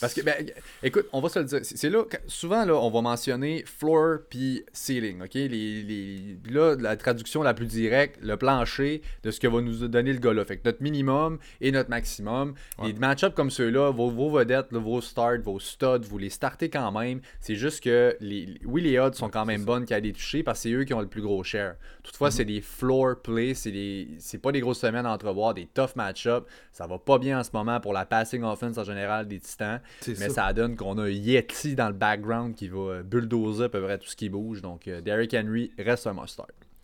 [0.00, 0.34] Parce que, ben,
[0.82, 1.60] écoute, on va se le dire.
[1.62, 5.34] C'est là, souvent, là, on va mentionner floor puis ceiling, OK?
[5.34, 9.88] Les, les, là, la traduction la plus directe, le plancher de ce que va nous
[9.88, 10.44] donner le gars là.
[10.44, 12.54] Fait que notre minimum et notre maximum.
[12.82, 16.92] Les match-ups comme ceux-là, vos, vos vedettes, vos starts, vos studs, vous les startez quand
[16.92, 17.20] même.
[17.40, 20.60] C'est juste que, les, oui, les odds sont quand même bonnes qu'à les toucher parce
[20.60, 21.74] que c'est eux qui ont le plus gros share.
[22.02, 22.50] Toutefois, c'est mhm.
[22.50, 26.46] des floor plays, c'est pas des grosses semaines à entrevoir, des tough match-ups.
[26.72, 29.80] Ça va pas bien en ce moment pour la passing offense en général des Titans.
[30.06, 30.52] Mais ça.
[30.52, 34.08] donne qu'on a un Yeti dans le background qui va bulldozer à peu près tout
[34.08, 34.62] ce qui bouge.
[34.62, 36.16] Donc, euh, Derrick Henry reste un.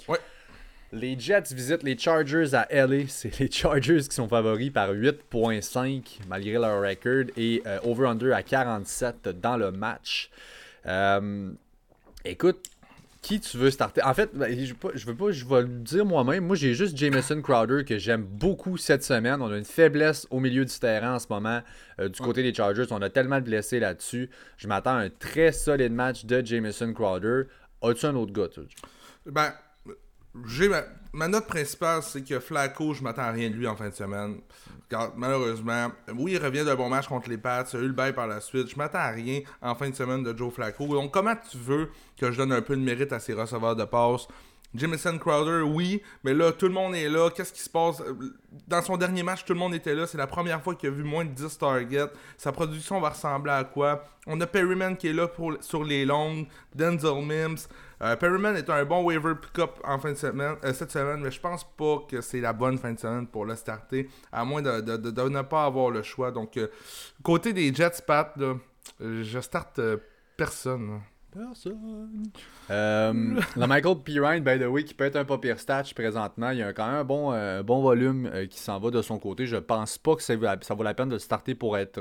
[0.08, 0.18] Ouais.
[0.92, 3.04] Les Jets visitent les Chargers à LA.
[3.08, 8.42] C'est les Chargers qui sont favoris par 8.5 malgré leur record et euh, over-under à
[8.42, 10.30] 47 dans le match.
[10.86, 11.50] Euh,
[12.24, 12.64] écoute,
[13.24, 14.74] qui tu veux starter En fait, ben, je,
[15.06, 16.44] veux pas, je vais le dire moi-même.
[16.44, 19.40] Moi, j'ai juste Jameson Crowder que j'aime beaucoup cette semaine.
[19.40, 21.62] On a une faiblesse au milieu du terrain en ce moment
[22.00, 22.84] euh, du côté des Chargers.
[22.90, 24.28] On a tellement de blessés là-dessus.
[24.58, 27.44] Je m'attends à un très solide match de Jameson Crowder.
[27.80, 28.64] As-tu un autre gars, toi?
[29.24, 29.54] Ben,
[30.46, 30.68] j'ai
[31.14, 33.94] ma, note principale, c'est que Flacco, je m'attends à rien de lui en fin de
[33.94, 34.40] semaine.
[35.16, 38.12] malheureusement, oui, il revient d'un bon match contre les Pats, il a eu le bail
[38.12, 38.68] par la suite.
[38.68, 40.86] Je m'attends à rien en fin de semaine de Joe Flacco.
[40.86, 43.84] Donc, comment tu veux que je donne un peu de mérite à ses receveurs de
[43.84, 44.28] passe?
[44.74, 47.30] Jameson Crowder, oui, mais là, tout le monde est là.
[47.30, 48.02] Qu'est-ce qui se passe?
[48.66, 50.06] Dans son dernier match, tout le monde était là.
[50.06, 52.10] C'est la première fois qu'il a vu moins de 10 targets.
[52.36, 54.04] Sa production va ressembler à quoi?
[54.26, 55.28] On a Perryman qui est là
[55.60, 57.68] sur les longues, Denzel Mims.
[58.02, 61.30] Euh, Perryman est un bon waiver pick-up en fin de semaine, euh, cette semaine, mais
[61.30, 64.60] je pense pas que c'est la bonne fin de semaine pour le starter, à moins
[64.60, 64.80] de,
[65.28, 66.30] ne pas avoir le choix.
[66.32, 66.66] Donc, euh,
[67.22, 68.36] côté des Jets, Pat,
[69.00, 69.80] je starte
[70.36, 71.00] personne.
[71.34, 72.30] Personne.
[72.70, 73.12] Euh,
[73.56, 76.50] le Michael Pirine, by the way, qui peut être un pas pire stat présentement.
[76.50, 79.02] Il y a quand même un bon, euh, bon volume euh, qui s'en va de
[79.02, 79.46] son côté.
[79.46, 82.00] Je pense pas que ça, vaut la peine de le starter pour être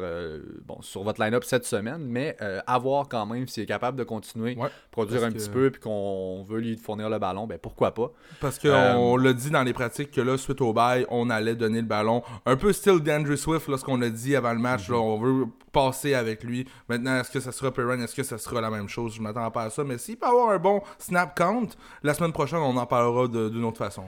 [0.66, 4.04] bon, sur votre line-up cette semaine, mais à voir quand même s'il est capable de
[4.04, 4.56] continuer,
[4.92, 8.12] produire un petit peu, puis qu'on veut lui fournir le ballon, ben pourquoi pas.
[8.40, 11.82] Parce qu'on l'a dit dans les pratiques que là, suite au bail, on allait donner
[11.82, 12.22] le ballon.
[12.46, 16.14] Un peu style d'Andrew Swift, lorsqu'on l'a dit avant le match, là, on veut passer
[16.14, 16.66] avec lui.
[16.88, 19.20] Maintenant, est-ce que ça sera Perrin, est-ce que ça sera la même chose?
[19.24, 21.70] M'attends pas à ça, mais s'il peut avoir un bon snap count,
[22.04, 24.04] la semaine prochaine, on en parlera d'une autre façon.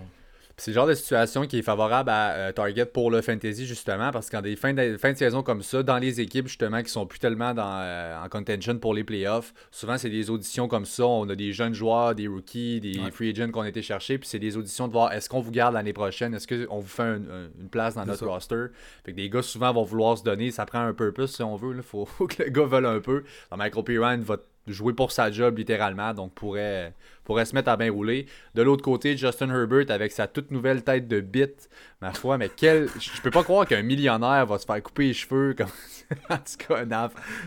[0.58, 4.12] C'est le genre de situation qui est favorable à euh, Target pour le fantasy, justement,
[4.12, 6.90] parce qu'en des fins de, fin de saison comme ça, dans les équipes, justement, qui
[6.90, 10.86] sont plus tellement dans, euh, en contention pour les playoffs, souvent, c'est des auditions comme
[10.86, 11.06] ça.
[11.06, 14.30] On a des jeunes joueurs, des rookies, des free agents qu'on a été chercher, puis
[14.30, 17.04] c'est des auditions de voir est-ce qu'on vous garde l'année prochaine, est-ce qu'on vous fait
[17.04, 18.68] une place dans notre roster?
[19.04, 21.58] Fait que des gars, souvent, vont vouloir se donner, ça prend un purpose, si on
[21.58, 21.76] veut.
[21.76, 23.24] Il faut, que le gars veuille un peu.
[23.56, 24.38] Michael Piran va
[24.68, 26.94] jouer pour sa job littéralement, donc pourrait,
[27.24, 28.26] pourrait se mettre à bien rouler.
[28.54, 31.70] De l'autre côté, Justin Herbert avec sa toute nouvelle tête de bite,
[32.02, 32.90] ma foi, mais quel.
[33.00, 35.68] Je peux pas croire qu'un millionnaire va se faire couper les cheveux comme.
[36.30, 36.86] en tout cas,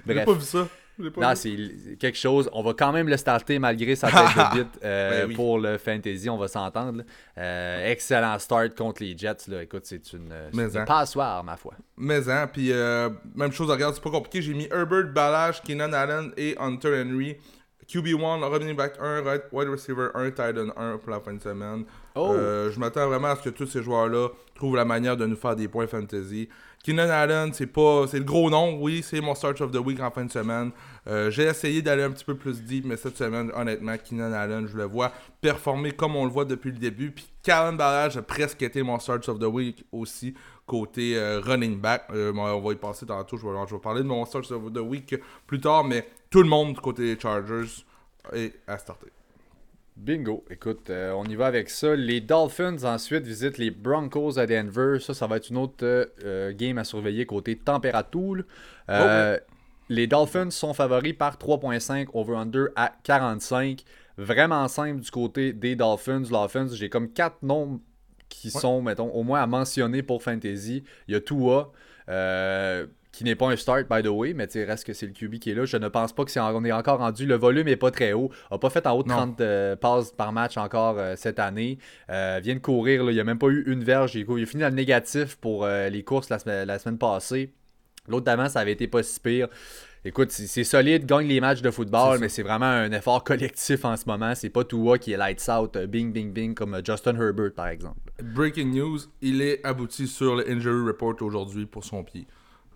[0.06, 0.24] Bref.
[0.24, 0.68] pas vu ça.
[0.98, 2.50] Non, c'est quelque chose.
[2.52, 5.78] On va quand même le starter malgré sa tête de bite euh, ben pour le
[5.78, 7.02] fantasy, on va s'entendre.
[7.36, 9.48] Euh, excellent start contre les Jets.
[9.48, 9.62] Là.
[9.62, 10.84] Écoute, c'est une, une hein.
[10.84, 11.74] passoire, ma foi.
[11.96, 14.42] Mais hein, puis euh, même chose, regarde, c'est pas compliqué.
[14.42, 17.36] J'ai mis Herbert, Balash, Keenan Allen et Hunter Henry.
[17.88, 21.84] QB1, running back 1, wide receiver 1, tight end 1 pour la fin de semaine.
[22.14, 22.34] Oh.
[22.36, 25.56] je m'attends vraiment à ce que tous ces joueurs-là trouvent la manière de nous faire
[25.56, 26.50] des points fantasy.
[26.88, 28.06] Keenan Allen, c'est pas.
[28.06, 30.70] C'est le gros nom, oui, c'est mon start of the week en fin de semaine.
[31.06, 34.66] Euh, j'ai essayé d'aller un petit peu plus deep, mais cette semaine, honnêtement, Keenan Allen,
[34.66, 35.12] je le vois
[35.42, 37.10] performer comme on le voit depuis le début.
[37.10, 40.32] Puis Callan Ballage a presque été mon start of the week aussi,
[40.66, 42.04] côté euh, running back.
[42.14, 44.72] Euh, on va y passer tantôt, je vais, je vais parler de mon start of
[44.72, 45.14] the week
[45.46, 47.84] plus tard, mais tout le monde côté des Chargers
[48.32, 49.17] est à starter.
[49.98, 50.44] Bingo.
[50.48, 51.96] Écoute, euh, on y va avec ça.
[51.96, 54.98] Les Dolphins ensuite visitent les Broncos à Denver.
[55.00, 58.44] Ça, ça va être une autre euh, game à surveiller côté température.
[58.88, 59.44] Euh, oh,
[59.88, 63.82] les Dolphins sont favoris par 3.5 over-under à 45.
[64.16, 66.22] Vraiment simple du côté des Dolphins.
[66.22, 67.80] Dolphins, j'ai comme quatre noms
[68.28, 70.84] qui sont, mettons, au moins à mentionner pour Fantasy.
[71.08, 71.72] Il y a Tua
[73.18, 75.40] qui n'est pas un start, by the way, mais tu reste que c'est le QB
[75.40, 75.64] qui est là.
[75.64, 77.26] Je ne pense pas que c'est on est encore rendu.
[77.26, 78.30] Le volume n'est pas très haut.
[78.52, 81.78] A pas fait en haut de 30 euh, passes par match encore euh, cette année.
[82.10, 84.14] Euh, vient de courir, là, il n'a même pas eu une verge.
[84.14, 87.52] Il, a fini dans le négatif pour les courses la, semaine passée.
[88.06, 89.48] L'autre d'avant, ça avait été pas si pire.
[90.04, 93.96] Écoute, c'est solide, gagne les matchs de football, mais c'est vraiment un effort collectif en
[93.96, 94.36] ce moment.
[94.36, 97.98] C'est pas Tua qui est lights out, bing, bing, bing, comme Justin Herbert, par exemple.
[98.22, 102.28] Breaking news, il est abouti sur le injury report aujourd'hui pour son pied.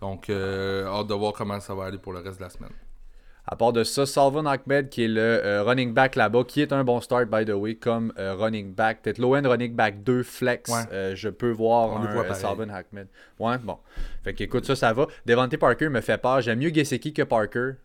[0.03, 2.73] Donc, euh, hâte de voir comment ça va aller pour le reste de la semaine.
[3.47, 6.73] À part de ça, Salvan Ahmed, qui est le euh, running back là-bas, qui est
[6.73, 9.01] un bon start, by the way, comme euh, running back.
[9.01, 10.69] Peut-être low running back 2 flex.
[10.91, 13.07] je peux voir un, Salvan Ahmed.
[13.39, 13.77] Ouais, bon.
[14.25, 15.07] Fait qu'écoute, ça, ça va.
[15.25, 16.41] Devante Parker me fait peur.
[16.41, 17.75] J'aime mieux Gesicki que Parker.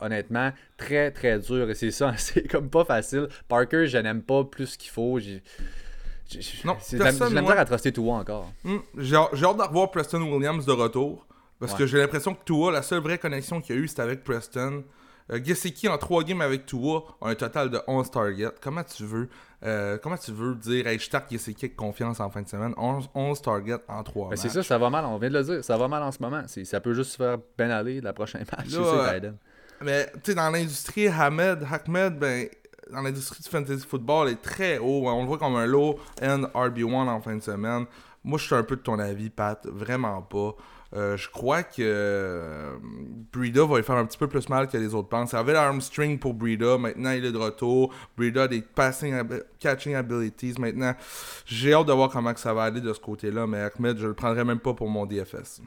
[0.00, 1.70] honnêtement, très, très dur.
[1.70, 3.28] Et c'est ça, c'est comme pas facile.
[3.46, 5.20] Parker, je n'aime pas plus qu'il faut.
[6.64, 8.50] Non, j'ai la à truster Tua encore.
[8.64, 11.26] Hmm, j'ai hâte de revoir Preston Williams de retour.
[11.58, 14.02] Parce que j'ai l'impression que Tua, la seule vraie connexion qu'il y a eu, c'était
[14.02, 14.82] avec Preston.
[15.30, 18.54] Euh, Gesicki en 3 games avec Tua a un total de 11 targets.
[18.60, 19.28] Comment tu veux
[19.62, 22.74] euh, comment tu veux dire hey, je Gesicki avec confiance en fin de semaine?
[22.78, 25.04] 11, targets en 3 ben C'est ça, ça va mal.
[25.04, 25.64] On vient de le dire.
[25.64, 26.42] Ça va mal en ce moment.
[26.46, 28.68] Ça peut juste se faire bien aller la prochaine match.
[29.82, 32.48] mais tu sais, dans l'industrie, Hamed, Ahmed, ben
[32.92, 35.08] dans l'industrie du fantasy football est très haut.
[35.08, 37.86] On le voit comme un low-end RB1 en fin de semaine.
[38.22, 39.66] Moi, je suis un peu de ton avis, Pat.
[39.66, 40.54] Vraiment pas.
[40.92, 42.76] Euh, je crois que euh,
[43.32, 45.32] Breda va lui faire un petit peu plus mal que les autres pensent.
[45.32, 47.94] Il avait l'armstring pour Breda, maintenant il est de retour.
[48.16, 49.14] Breda a des passing
[49.60, 50.54] catching abilities.
[50.58, 50.94] Maintenant,
[51.46, 54.08] j'ai hâte de voir comment que ça va aller de ce côté-là, mais Ahmed, je
[54.08, 55.62] le prendrai même pas pour mon DFS.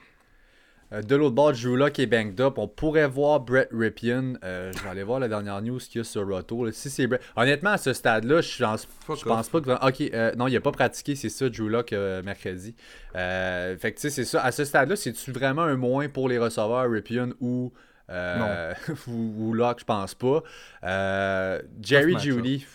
[0.94, 2.58] Euh, de l'autre bord, Drew Lock est banked up.
[2.58, 4.36] On pourrait voir Brett Ripien.
[4.44, 6.72] Euh, je vais aller voir la dernière news qu'il y a sur Roto.
[6.72, 9.88] Si c'est Honnêtement, à ce stade-là, je pense, je pense pas que.
[9.88, 12.76] Ok, euh, non, il a pas pratiqué, c'est ça, Drew Lock, mercredi.
[13.14, 14.44] fait que tu sais, c'est ça.
[14.44, 17.72] À ce stade-là, c'est-tu vraiment un moins pour les receveurs, Ripien ou.
[19.08, 20.44] ou, ou Locke, je pense pas.
[21.82, 22.66] Jerry Judy.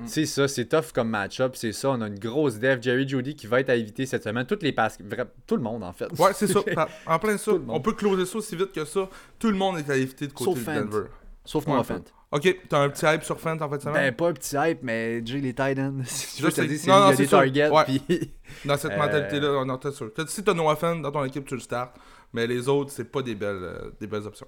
[0.00, 0.06] Mm.
[0.06, 1.54] C'est ça, c'est tough comme match-up.
[1.56, 2.80] C'est ça, on a une grosse dev.
[2.80, 4.46] Jerry Judy qui va être à éviter cette semaine.
[4.46, 4.98] Toutes les passes.
[5.46, 6.08] Tout le monde, en fait.
[6.18, 6.60] Ouais, c'est ça.
[7.06, 7.52] En plein ça.
[7.68, 9.08] On peut closer ça aussi vite que ça.
[9.38, 11.08] Tout le monde est à éviter de côté de Denver.
[11.44, 12.02] Sauf moi, Fent.
[12.32, 15.24] Ok, t'as un petit hype sur Fent en fait, Ben, pas un petit hype, mais
[15.26, 16.00] Jay les Titans.
[16.38, 17.70] je te y a des targets.
[17.86, 18.32] Puis...
[18.64, 20.12] Dans cette euh, mentalité-là, on est sûr.
[20.28, 21.92] Si t'as Noah Fent dans ton équipe, tu le starts.
[22.32, 24.46] Mais les autres, c'est pas des belles, euh, des belles options.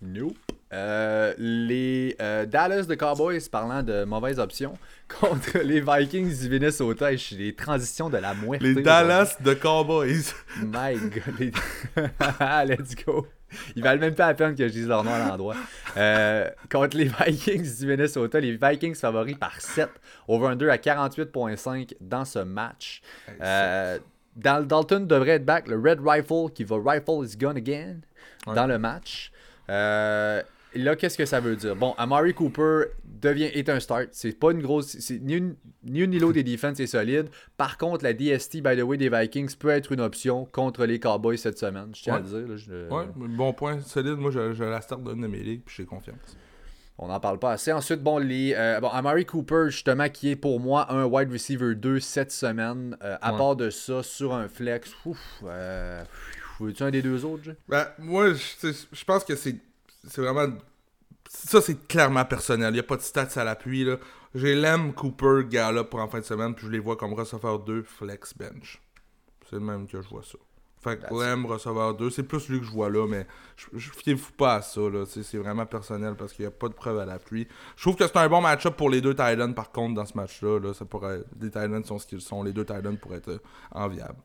[0.00, 0.36] Nope.
[0.72, 4.74] Euh, les euh, Dallas de Cowboys, parlant de mauvaises options,
[5.20, 8.74] contre les Vikings du Minnesota, les transitions de la moitié.
[8.74, 10.34] Les Dallas de Cowboys.
[10.62, 11.52] My God.
[12.68, 13.26] Let's go.
[13.76, 15.56] Ils valent même pas la peine que je dise leur nom à l'endroit.
[15.98, 19.90] Euh, contre les Vikings du Minnesota, les Vikings favoris par 7,
[20.26, 23.02] over-under à 48.5 dans ce match.
[24.34, 27.96] Dalton devrait être back, le Red Rifle qui va rifle his gun again
[28.46, 29.30] dans le match.
[29.68, 30.42] Euh,
[30.74, 31.76] là, qu'est-ce que ça veut dire?
[31.76, 34.08] Bon, Amari Cooper devient, est un start.
[34.12, 35.10] C'est pas une grosse.
[35.10, 35.54] Ni, une,
[35.84, 37.28] ni une des defenses est solide.
[37.56, 40.98] Par contre, la DST, by the way, des Vikings peut être une option contre les
[41.00, 41.90] Cowboys cette semaine.
[41.94, 42.92] Je tiens à le dire.
[42.92, 43.80] Ouais, bon point.
[43.80, 44.16] Solide.
[44.16, 46.36] Moi, je, la start d'une de mes ligues, puis j'ai confiance.
[46.98, 47.72] On n'en parle pas assez.
[47.72, 51.74] Ensuite, bon, les, euh, bon, Amari Cooper, justement, qui est pour moi un wide receiver
[51.74, 52.96] 2 cette semaine.
[53.02, 55.42] Euh, à part de ça, sur un flex, ouf,
[56.60, 59.56] veux-tu un des deux autres, Ben, moi, je pense que c'est
[60.16, 60.46] vraiment.
[61.28, 62.70] Ça, c'est clairement personnel.
[62.70, 63.86] Il n'y a pas de stats à l'appui.
[64.34, 67.60] J'ai Lem, Cooper, Gala pour en fin de semaine, puis je les vois comme receveur
[67.60, 68.80] 2, flex bench.
[69.48, 70.38] C'est le même que je vois ça.
[70.82, 73.26] Fait que Lem, receveur 2, c'est plus lui que je vois là, mais
[73.56, 74.80] je, ne fous pas à ça.
[75.06, 77.46] C'est vraiment personnel parce qu'il n'y a pas de preuve à l'appui.
[77.76, 80.16] Je trouve que c'est un bon match-up pour les deux Titans, par contre, dans ce
[80.16, 80.58] match-là.
[80.58, 82.42] Là, ça pourrait, les Titans sont ce qu'ils sont.
[82.42, 83.40] Les deux Titans pourraient être
[83.70, 84.18] enviables.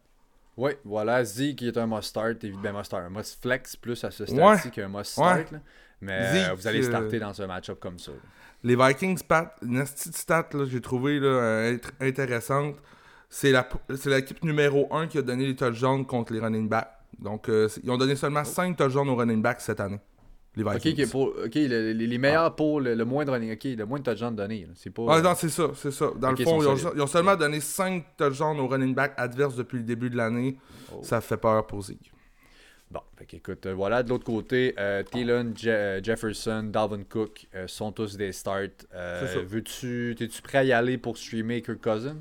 [0.57, 3.03] Oui, voilà, Z qui est un must-start, évidemment, must-start.
[3.05, 5.53] Un must-flex plus à ce stade-ci qu'un must-start.
[6.01, 8.11] Mais euh, vous allez starter dans un match-up comme ça.
[8.63, 12.75] Les Vikings, Pat, une petite stat que j'ai trouvé là, euh, intéressante.
[13.29, 13.53] C'est
[14.05, 16.91] l'équipe numéro 1 qui a donné les touchdowns contre les running backs.
[17.19, 19.99] Donc, euh, ils ont donné seulement 5 touchdowns aux running backs cette année.
[20.63, 24.67] Ok, les, meilleurs pour le, moins de running, ok, le moins de touchdowns donnés.
[24.75, 25.03] C'est pas.
[25.09, 26.11] Ah, non, c'est ça, c'est ça.
[26.19, 29.83] Dans le fond, ils ont, seulement donné 5 touchdowns au running back adverse depuis le
[29.83, 30.57] début de l'année.
[30.91, 30.99] Oh.
[31.03, 31.97] Ça fait peur pour Zig.
[32.89, 38.15] Bon, fait écoute, euh, voilà, de l'autre côté, euh, euh, Jefferson, Dalvin Cook sont tous
[38.15, 38.85] des starts.
[39.45, 42.15] Veux-tu, es-tu prêt à y aller pour streamer Kirk Cousins?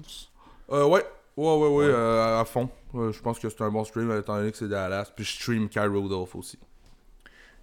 [0.72, 1.04] Euh, ouais,
[1.36, 2.68] ouais, ouais, ouais, à fond.
[2.94, 5.12] je pense que c'est un bon stream étant donné que c'est Dallas.
[5.14, 6.58] Puis je stream Kyle Rudolph aussi.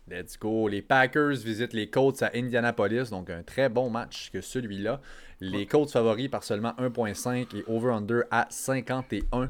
[0.10, 0.68] Let's go.
[0.68, 5.00] Les Packers visitent les Colts à Indianapolis, donc un très bon match que celui-là.
[5.40, 9.50] Les Colts favoris par seulement 1.5 et over-under à 51.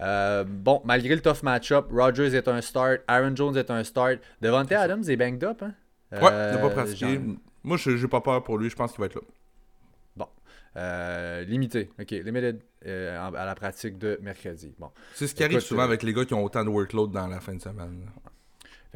[0.00, 4.18] Euh, bon, malgré le tough match-up, Rodgers est un start, Aaron Jones est un start.
[4.42, 5.62] Devante Adams est banged up.
[5.62, 5.72] Hein?
[6.12, 7.20] Ouais, il n'a pas pratiqué.
[7.64, 8.70] Moi, je n'ai pas peur pour lui.
[8.70, 9.22] Je pense qu'il va être là.
[10.16, 10.28] Bon.
[10.76, 11.90] Euh, limité.
[11.98, 12.10] OK.
[12.10, 14.72] Limited euh, à la pratique de mercredi.
[14.78, 14.90] Bon.
[15.14, 17.40] C'est ce qui arrive souvent avec les gars qui ont autant de workload dans la
[17.40, 18.08] fin de semaine.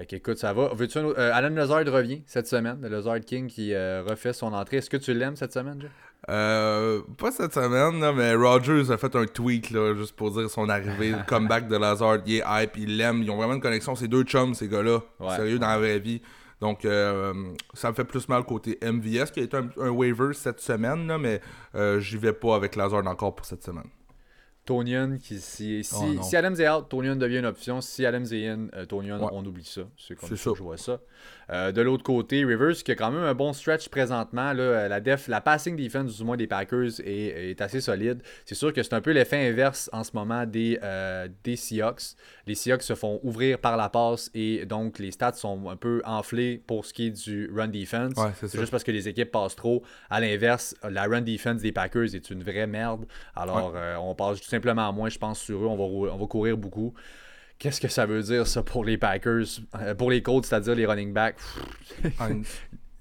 [0.00, 0.70] Fait qu'écoute, ça va.
[0.72, 4.78] Veux-tu euh, Alan Lazard revient cette semaine, le Lazard King qui euh, refait son entrée.
[4.78, 5.90] Est-ce que tu l'aimes cette semaine, Jeff?
[6.30, 10.70] Euh, pas cette semaine, mais Rogers a fait un tweet là, juste pour dire son
[10.70, 12.20] arrivée, le comeback de Lazard.
[12.24, 13.22] Il est hype, il l'aime.
[13.22, 13.94] Ils ont vraiment une connexion.
[13.94, 15.00] C'est deux chums, ces gars-là.
[15.36, 16.22] Sérieux, dans la vraie vie.
[16.62, 17.34] Donc, euh,
[17.74, 21.18] ça me fait plus mal côté MVS, qui a été un, waiver cette semaine, là,
[21.18, 21.42] mais
[22.00, 23.90] j'y vais pas avec Lazard encore pour cette semaine.
[24.70, 27.80] Tonian, qui, si, si, oh, si Adams est out, Tonian devient une option.
[27.80, 29.80] Si Adams est in, euh, Tonian, on oublie ça.
[29.98, 31.00] C'est comme ça que je vois ça.
[31.50, 34.52] Euh, de l'autre côté, Rivers, qui a quand même un bon stretch présentement.
[34.52, 38.22] Là, euh, la, def, la passing defense, du moins des Packers, est, est assez solide.
[38.44, 40.78] C'est sûr que c'est un peu l'effet inverse en ce moment des,
[41.44, 42.14] des Seahawks.
[42.46, 46.02] Les Seahawks se font ouvrir par la passe et donc les stats sont un peu
[46.04, 48.14] enflés pour ce qui est du run defense.
[48.40, 49.82] c'est juste parce que les équipes passent trop.
[50.08, 53.06] À l'inverse, la run defense des Packers est une vraie merde.
[53.34, 55.66] Alors, on passe tout simplement à moins, je pense, sur eux.
[55.66, 56.94] On va, on va courir beaucoup.
[57.60, 59.44] Qu'est-ce que ça veut dire, ça, pour les Packers,
[59.78, 61.36] euh, pour les Colts, c'est-à-dire les running backs?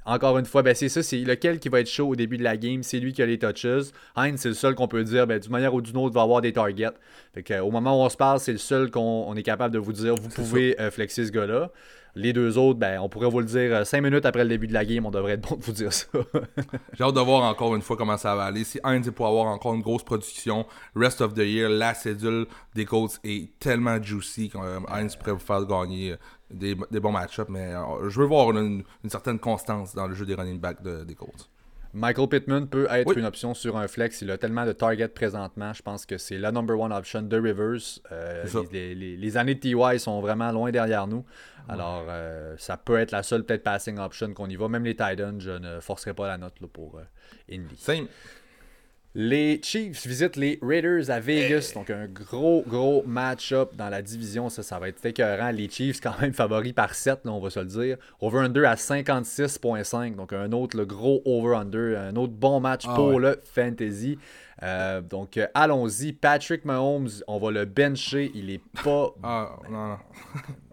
[0.05, 2.43] Encore une fois, ben c'est ça, c'est lequel qui va être chaud au début de
[2.43, 3.93] la game, c'est lui qui a les touches.
[4.17, 6.41] Heinz, c'est le seul qu'on peut dire, ben, d'une manière ou d'une autre, va avoir
[6.41, 6.91] des targets.
[7.33, 9.79] Fait que, au moment où on se parle, c'est le seul qu'on est capable de
[9.79, 11.71] vous dire, vous pouvez euh, flexer ce gars-là.
[12.19, 14.67] Les deux autres, ben, on pourrait vous le dire 5 euh, minutes après le début
[14.67, 16.05] de la game, on devrait être bon de vous dire ça.
[16.93, 18.65] J'ai hâte de voir encore une fois comment ça va aller.
[18.65, 20.65] Si Heinz est avoir encore une grosse production,
[20.97, 22.45] rest of the year, la cédule
[22.75, 26.15] des Colts est tellement juicy qu'Heinz Heinz pourrait vous faire gagner
[26.51, 27.49] des, bons match-ups.
[27.49, 27.71] Mais
[28.09, 31.49] je veux voir une, certaine constance dans le jeu des running backs des Colts.
[31.93, 34.21] Michael Pittman peut être une option sur un flex.
[34.21, 35.73] Il a tellement de targets présentement.
[35.73, 37.99] Je pense que c'est la number one option de Rivers.
[38.11, 41.25] Euh, les, années de TY sont vraiment loin derrière nous.
[41.67, 44.67] Alors, euh, ça peut être la seule peut-être passing option qu'on y va.
[44.67, 47.03] Même les Titans, je ne forcerai pas la note pour euh,
[47.51, 47.75] Indy.
[47.77, 48.07] Same.
[49.15, 51.71] Les Chiefs visitent les Raiders à Vegas.
[51.73, 54.49] Donc, un gros, gros match-up dans la division.
[54.49, 55.49] Ça, ça va être écœurant.
[55.49, 57.97] Les Chiefs, quand même, favoris par 7, on va se le dire.
[58.21, 60.15] Over-under à 56,5.
[60.15, 61.97] Donc, un autre le gros over-under.
[61.97, 64.19] Un autre bon match ah pour le fantasy.
[64.61, 66.13] Euh, donc, allons-y.
[66.13, 68.31] Patrick Mahomes, on va le bencher.
[68.35, 69.15] Il est pas.
[69.23, 69.97] Ah, non, non.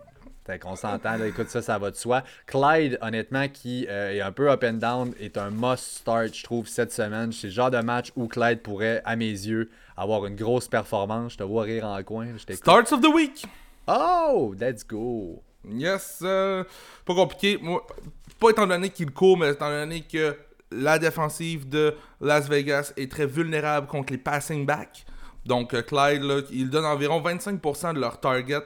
[0.46, 2.22] Fait qu'on s'entend, écoute ça, ça va de soi.
[2.46, 6.44] Clyde, honnêtement, qui euh, est un peu up and down, est un must start, je
[6.44, 7.32] trouve, cette semaine.
[7.32, 11.32] C'est le genre de match où Clyde pourrait, à mes yeux, avoir une grosse performance.
[11.32, 12.28] Je te vois rire en coin.
[12.38, 13.44] Starts of the week!
[13.88, 15.42] Oh, let's go!
[15.68, 16.62] Yes, euh,
[17.04, 17.58] pas compliqué.
[17.60, 17.84] Moi,
[18.38, 20.36] pas étant donné qu'il court, mais étant donné que
[20.70, 25.06] la défensive de Las Vegas est très vulnérable contre les passing backs.
[25.44, 28.62] Donc, euh, Clyde, là, il donne environ 25% de leur target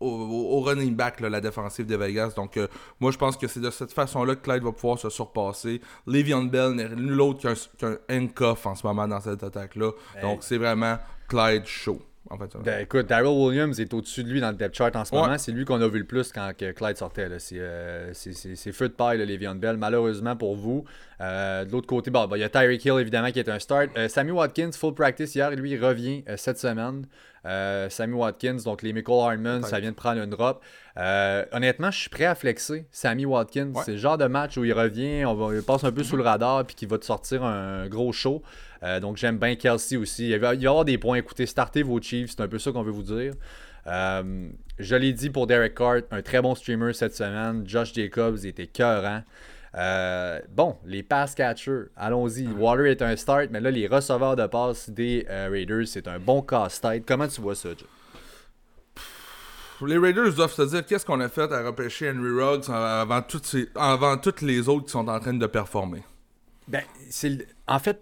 [0.00, 2.32] au, running back, la défensive de Vegas.
[2.36, 2.68] Donc, euh,
[3.00, 5.80] moi, je pense que c'est de cette façon-là que Clyde va pouvoir se surpasser.
[6.06, 9.92] Le'Veon Bell n'est nul autre qu'un handcuff en ce moment dans cette attaque-là.
[10.22, 12.00] Donc, c'est vraiment Clyde show.
[12.30, 15.04] En fait, ben, écoute, Daryl Williams est au-dessus de lui dans le depth chart en
[15.04, 15.38] ce moment.
[15.38, 17.28] C'est lui qu'on a vu le plus quand Clyde sortait.
[17.52, 19.76] Euh, c'est feu de paille, Le'Veon Bell.
[19.76, 20.84] Malheureusement pour vous.
[21.20, 23.90] Euh, de l'autre côté, il y a Tyreek Hill évidemment qui est un start.
[24.08, 27.06] Sammy Watkins, full practice hier, lui, revient cette semaine.
[27.46, 30.62] Euh, Sammy Watkins, donc les Michael Hardman, ça vient de prendre une drop.
[30.98, 33.72] Euh, honnêtement, je suis prêt à flexer Sammy Watkins.
[33.84, 36.16] C'est le genre de match où il revient, on va, il passe un peu sous
[36.16, 38.42] le radar, puis qu'il va te sortir un gros show.
[38.82, 40.30] Euh, donc j'aime bien Kelsey aussi.
[40.30, 41.16] Il va, y avoir des points.
[41.16, 43.34] Écoutez, startez vos Chiefs, c'est un peu ça qu'on veut vous dire.
[43.86, 47.64] je l'ai dit pour Derek Carr, un très bon streamer cette semaine.
[47.66, 49.22] Josh Jacobs était cœurant.
[49.76, 52.46] Euh, bon, les pass catchers, allons-y.
[52.46, 56.18] Water est un start, mais là, les receveurs de passe des euh, Raiders, c'est un
[56.18, 57.04] bon casse-tête.
[57.06, 57.88] Comment tu vois ça, Joe?
[59.86, 63.54] Les Raiders doivent se dire qu'est-ce qu'on a fait à repêcher Henry Ruggs avant toutes,
[63.74, 66.02] avant toutes les autres qui sont en train de performer?
[66.66, 68.00] Ben, c'est en fait,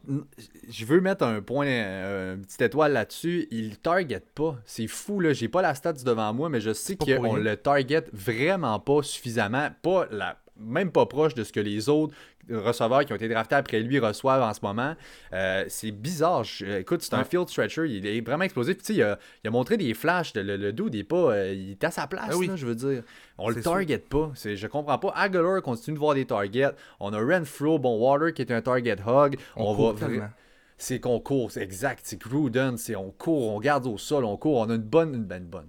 [0.68, 3.48] je veux mettre un point, euh, une petite étoile là-dessus.
[3.50, 4.56] Il target pas.
[4.66, 5.32] C'est fou, là.
[5.32, 9.70] J'ai pas la stats devant moi, mais je sais qu'on le target vraiment pas suffisamment.
[9.82, 12.14] Pas la même pas proche de ce que les autres
[12.50, 14.94] receveurs qui ont été draftés après lui reçoivent en ce moment.
[15.32, 16.44] Euh, c'est bizarre.
[16.78, 17.88] écoute, c'est un field stretcher.
[17.88, 18.76] Il est vraiment explosif.
[18.88, 20.32] il, a, il a montré des flashs.
[20.32, 22.66] De, le, le dude, il est, pas, euh, il est à sa place, ah je
[22.66, 23.02] veux dire.
[23.38, 24.32] On le target pas.
[24.34, 25.12] Je comprends pas.
[25.16, 26.72] Aguilar continue de voir des targets.
[27.00, 29.36] On a Renfro, bon Water qui est un target hog.
[29.56, 30.30] On, va
[30.76, 34.36] c'est qu'on court, c'est exact, c'est Gruden, c'est on court, on garde au sol, on
[34.36, 35.66] court, on a une bonne, une, bonne,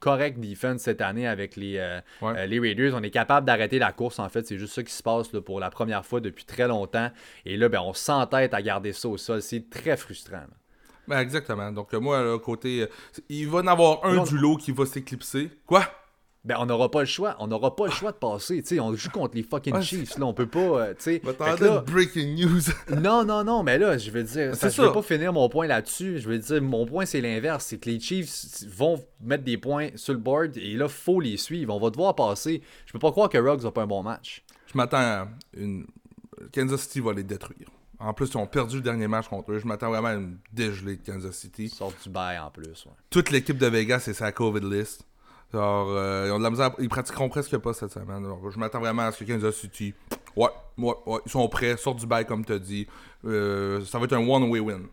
[0.00, 2.94] correct defense cette année avec les, euh, euh, les Raiders.
[2.94, 4.46] On est capable d'arrêter la course, en fait.
[4.46, 7.10] C'est juste ça qui se passe là, pour la première fois depuis très longtemps.
[7.44, 9.42] Et là, ben, on s'entête à garder ça au sol.
[9.42, 10.42] C'est très frustrant.
[11.06, 11.70] Ben exactement.
[11.70, 12.82] Donc, moi, là, côté.
[12.82, 12.86] Euh,
[13.28, 15.50] il va y en avoir un du lot qui va s'éclipser.
[15.66, 15.84] Quoi?
[16.42, 17.36] Ben, on n'aura pas le choix.
[17.38, 18.62] On n'aura pas le choix de passer.
[18.64, 20.16] sais on joue contre les fucking Chiefs.
[20.18, 20.58] Là, on peut pas.
[20.60, 22.62] Euh, sais là, breaking news.
[22.96, 25.66] non, non, non, mais là, je veux dire, ça, je vais pas finir mon point
[25.66, 26.18] là-dessus.
[26.18, 27.66] Je veux dire, mon point, c'est l'inverse.
[27.66, 31.36] C'est que les Chiefs vont mettre des points sur le board et là, faut les
[31.36, 31.74] suivre.
[31.74, 32.62] On va devoir passer.
[32.86, 34.42] Je peux pas croire que Ruggs n'a pas un bon match.
[34.72, 35.86] Je m'attends à une.
[36.52, 37.68] Kansas City va les détruire.
[37.98, 39.58] En plus, ils ont perdu le dernier match contre eux.
[39.58, 41.68] Je m'attends vraiment à une dégelée de Kansas City.
[41.68, 42.86] Sort du bail en plus.
[43.10, 45.04] Toute l'équipe de Vegas, c'est sa COVID list.
[45.52, 48.24] Genre, euh, ils ont de la misère, ils pratiqueront presque pas cette semaine.
[48.50, 49.94] je m'attends vraiment à ce que Kansas City,
[50.36, 50.48] ouais,
[50.78, 52.86] ouais, ouais, ils sont prêts, sortent du bail comme tu as dit.
[53.24, 54.86] Euh, ça va être un one-way win.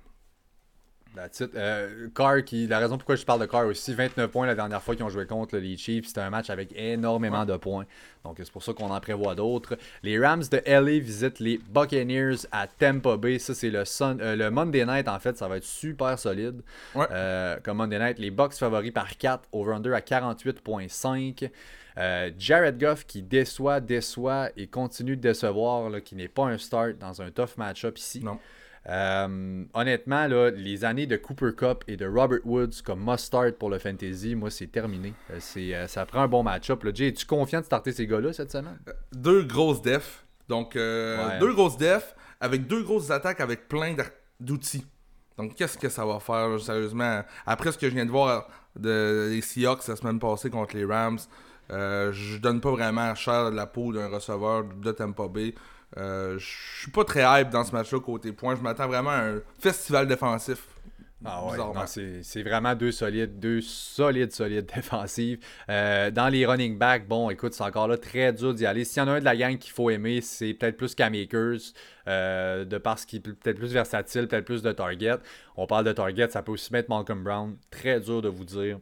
[1.17, 4.53] That's euh, Carr, qui, la raison pourquoi je parle de Carr aussi, 29 points la
[4.53, 6.07] dernière fois qu'ils ont joué contre les Chiefs.
[6.07, 7.85] C'était un match avec énormément de points.
[8.23, 9.77] Donc c'est pour ça qu'on en prévoit d'autres.
[10.03, 13.39] Les Rams de LA visitent les Buccaneers à Tampa Bay.
[13.39, 15.35] Ça, c'est le, euh, le Monday night, en fait.
[15.37, 16.61] Ça va être super solide.
[16.95, 21.49] Euh, comme Monday night, les Bucks favoris par 4, over-under à 48,5.
[22.37, 27.23] Jared Goff qui déçoit, déçoit et continue de décevoir, qui n'est pas un start dans
[27.23, 28.23] un tough match-up ici.
[28.23, 28.37] Non.
[28.89, 33.69] Euh, honnêtement, là, les années de Cooper Cup et de Robert Woods comme must-start pour
[33.69, 35.13] le fantasy, moi, c'est terminé.
[35.31, 36.85] Euh, c'est, euh, ça prend un bon match-up.
[36.93, 38.79] Jay, es-tu confiant de starter ces gars-là cette semaine?
[39.13, 40.25] Deux grosses defs.
[40.47, 41.39] Donc, euh, Ouais.
[41.39, 43.93] deux grosses defs avec deux grosses attaques avec plein
[44.39, 44.85] d'outils.
[45.37, 47.21] Donc, qu'est-ce que ça va faire, là, sérieusement?
[47.45, 48.47] Après ce que je viens de voir
[48.79, 51.19] de, des Seahawks la semaine passée contre les Rams,
[51.71, 55.53] euh, je donne pas vraiment cher de la peau d'un receveur de Tampa Bay.
[55.95, 58.55] Euh, je suis pas très hype dans ce match-là côté points.
[58.55, 60.67] Je m'attends vraiment à un festival défensif.
[61.25, 61.87] Ah ouais,
[62.21, 65.39] c'est vraiment deux solides, deux solides, solides défensives.
[65.67, 68.85] Euh, dans les running backs, bon, écoute, c'est encore là très dur d'y aller.
[68.85, 71.13] S'il y en a un de la gang qu'il faut aimer, c'est peut-être plus Cam
[71.15, 71.73] Akers,
[72.07, 75.17] euh, de parce qu'il est peut-être plus versatile, peut-être plus de target.
[75.55, 77.57] On parle de target, ça peut aussi mettre Malcolm Brown.
[77.71, 78.79] Très dur de vous dire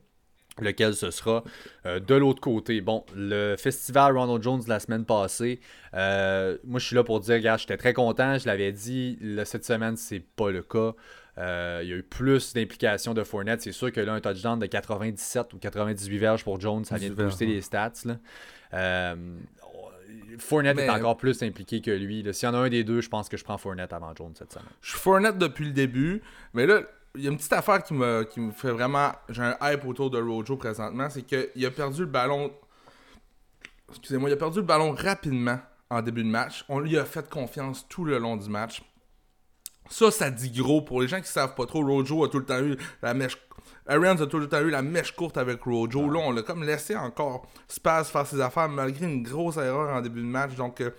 [0.62, 1.44] lequel ce sera.
[1.86, 5.60] Euh, de l'autre côté, bon, le festival Ronald Jones de la semaine passée,
[5.94, 9.46] euh, moi je suis là pour dire, gars, j'étais très content, je l'avais dit, là,
[9.46, 10.94] cette semaine, c'est pas le cas.
[11.38, 13.62] Euh, il y a eu plus d'implication de Fournette.
[13.62, 17.10] C'est sûr que là, un touchdown de 97 ou 98 verges pour Jones, ça vient
[17.10, 17.92] de 18 booster les stats.
[18.06, 19.16] Là.
[20.38, 22.26] Fournette est encore plus impliqué que lui.
[22.32, 24.34] S'il y en a un des deux, je pense que je prends Fournette avant Jones
[24.38, 24.68] cette semaine.
[24.82, 26.22] Je suis Fournette depuis le début,
[26.54, 26.82] mais là,
[27.18, 29.12] il y a une petite affaire qui me, qui me fait vraiment.
[29.30, 32.52] J'ai un hype autour de Rojo présentement, c'est qu'il a perdu le ballon.
[33.90, 35.60] Excusez-moi, il a perdu le ballon rapidement
[35.90, 36.66] en début de match.
[36.70, 38.84] On lui a fait confiance tout le long du match.
[39.90, 40.82] Ça, ça dit gros.
[40.82, 43.38] Pour les gens qui savent pas trop, Rojo a tout le temps eu la mèche.
[43.88, 46.10] Arians a tout le temps eu la mèche courte avec Rojo.
[46.10, 50.02] Là, on l'a comme laissé encore Spaz faire ses affaires malgré une grosse erreur en
[50.02, 50.56] début de match.
[50.56, 50.90] Donc, euh,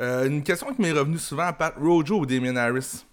[0.00, 3.04] euh, une question qui m'est revenue souvent, Pat Rojo ou Damien Harris?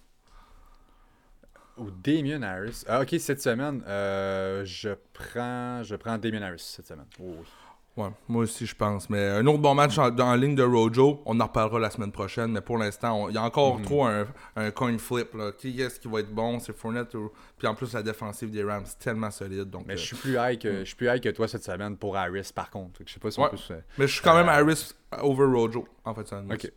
[1.78, 2.84] Ou Damien Harris.
[2.88, 7.06] Ah, ok, cette semaine, euh, je prends je prends Damien Harris cette semaine.
[7.20, 7.44] Oh, oui.
[7.98, 9.08] Ouais, moi aussi, je pense.
[9.08, 11.88] Mais un autre bon match en, dans la ligne de Rojo, on en reparlera la
[11.88, 12.52] semaine prochaine.
[12.52, 15.32] Mais pour l'instant, il y a encore trop un, un coin flip.
[15.32, 15.52] Là.
[15.52, 16.58] Qui est-ce qui va être bon?
[16.60, 17.32] C'est Fournette ou.
[17.56, 19.70] Puis en plus, la défensive des Rams, c'est tellement solide.
[19.70, 21.64] Donc, Mais euh, je suis plus high que, je suis plus high que toi cette
[21.64, 23.00] semaine pour Harris, par contre.
[23.06, 25.46] Je sais pas si on peut se- mais je suis quand même euh, Harris over
[25.46, 26.28] Rojo, en fait.
[26.28, 26.70] Ça, Ok.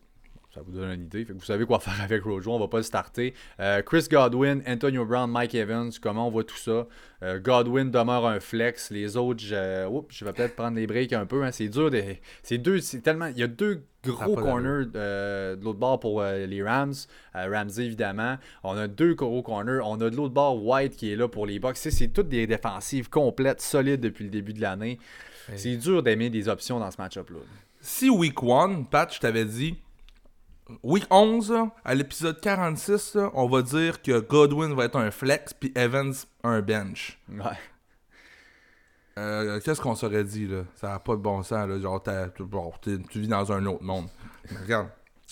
[0.59, 1.23] Ça vous donne une idée.
[1.23, 2.51] Fait que vous savez quoi faire avec Rojo.
[2.51, 3.33] On va pas le starter.
[3.61, 5.89] Euh, Chris Godwin, Antonio Brown, Mike Evans.
[6.01, 6.85] Comment on voit tout ça?
[7.23, 8.91] Euh, Godwin demeure un flex.
[8.91, 11.45] Les autres, je, Oups, je vais peut-être prendre les breaks un peu.
[11.45, 11.53] hein.
[11.53, 11.89] C'est dur.
[11.89, 12.03] De...
[12.43, 12.81] C'est deux.
[12.81, 13.27] C'est tellement.
[13.27, 16.93] Il y a deux gros corners euh, de l'autre bord pour euh, les Rams.
[17.33, 18.35] Ramsey, évidemment.
[18.63, 19.79] On a deux gros corners.
[19.85, 21.77] On a de l'autre bord White qui est là pour les Bucks.
[21.77, 24.99] C'est toutes des défensives complètes, solides depuis le début de l'année.
[25.55, 27.39] C'est dur d'aimer des options dans ce match-up-là.
[27.79, 29.77] Si week 1, Pat, je t'avais dit.
[30.83, 35.11] Week 11, là, à l'épisode 46, là, on va dire que Godwin va être un
[35.11, 36.13] flex, puis Evans
[36.43, 37.19] un bench.
[37.29, 37.43] Ouais.
[39.17, 40.61] Euh, Qu'est-ce qu'on s'aurait dit, là?
[40.75, 41.79] Ça n'a pas de bon sens, là.
[41.79, 42.01] Genre,
[42.35, 44.07] tu- bon, t'es- tu vis dans un autre monde.
[44.51, 44.87] Mais regarde,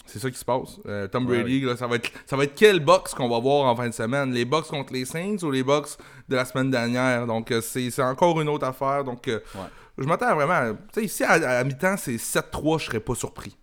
[0.06, 0.80] c'est ça qui se passe.
[0.86, 3.40] Euh, Tom Ouais, Brady, là, ça va être, ça va être quel box qu'on va
[3.40, 4.34] voir en fin de semaine?
[4.34, 7.26] Les box contre les Saints ou les box de la semaine dernière?
[7.28, 9.04] Donc, euh, c'est encore une autre affaire.
[9.06, 9.62] Donc, euh, Ouais.
[9.98, 10.76] je m'attends vraiment.
[10.92, 13.56] Tu sais, ici, à, à mi-temps, c'est 7-3, je serais pas surpris.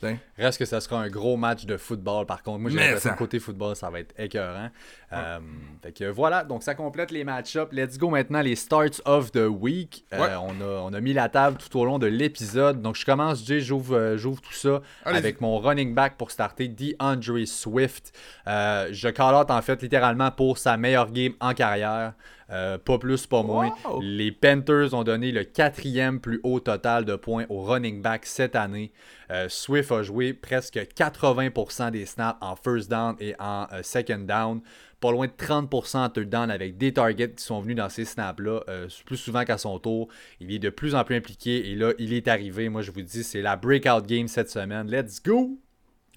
[0.00, 0.18] T'sais.
[0.38, 2.58] Reste que ça sera un gros match de football par contre.
[2.58, 4.70] Moi j'ai l'impression que côté football ça va être écœurant.
[5.12, 5.38] Euh,
[5.82, 7.72] fait que voilà, donc ça complète les match-ups.
[7.72, 10.04] Let's go maintenant les starts of the week.
[10.14, 12.80] Euh, on, a, on a mis la table tout au long de l'épisode.
[12.80, 17.46] Donc je commence, Jay, j'ouvre euh, tout ça avec mon running back pour starter, DeAndre
[17.46, 18.12] Swift.
[18.46, 22.14] Je call out en fait littéralement pour sa meilleure game en carrière.
[22.50, 23.72] Euh, pas plus, pas moins.
[23.84, 24.00] Wow!
[24.02, 28.56] Les Panthers ont donné le quatrième plus haut total de points au running back cette
[28.56, 28.92] année.
[29.30, 34.24] Euh, Swift a joué presque 80% des snaps en first down et en euh, second
[34.26, 34.60] down.
[35.00, 38.04] Pas loin de 30% en third down avec des targets qui sont venus dans ces
[38.04, 38.60] snaps-là
[39.06, 40.08] plus souvent qu'à son tour.
[40.40, 42.68] Il est de plus en plus impliqué et là, il est arrivé.
[42.68, 44.90] Moi, je vous dis, c'est la breakout game cette semaine.
[44.90, 45.58] Let's go!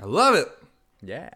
[0.01, 0.47] I love it!
[1.01, 1.29] Yeah!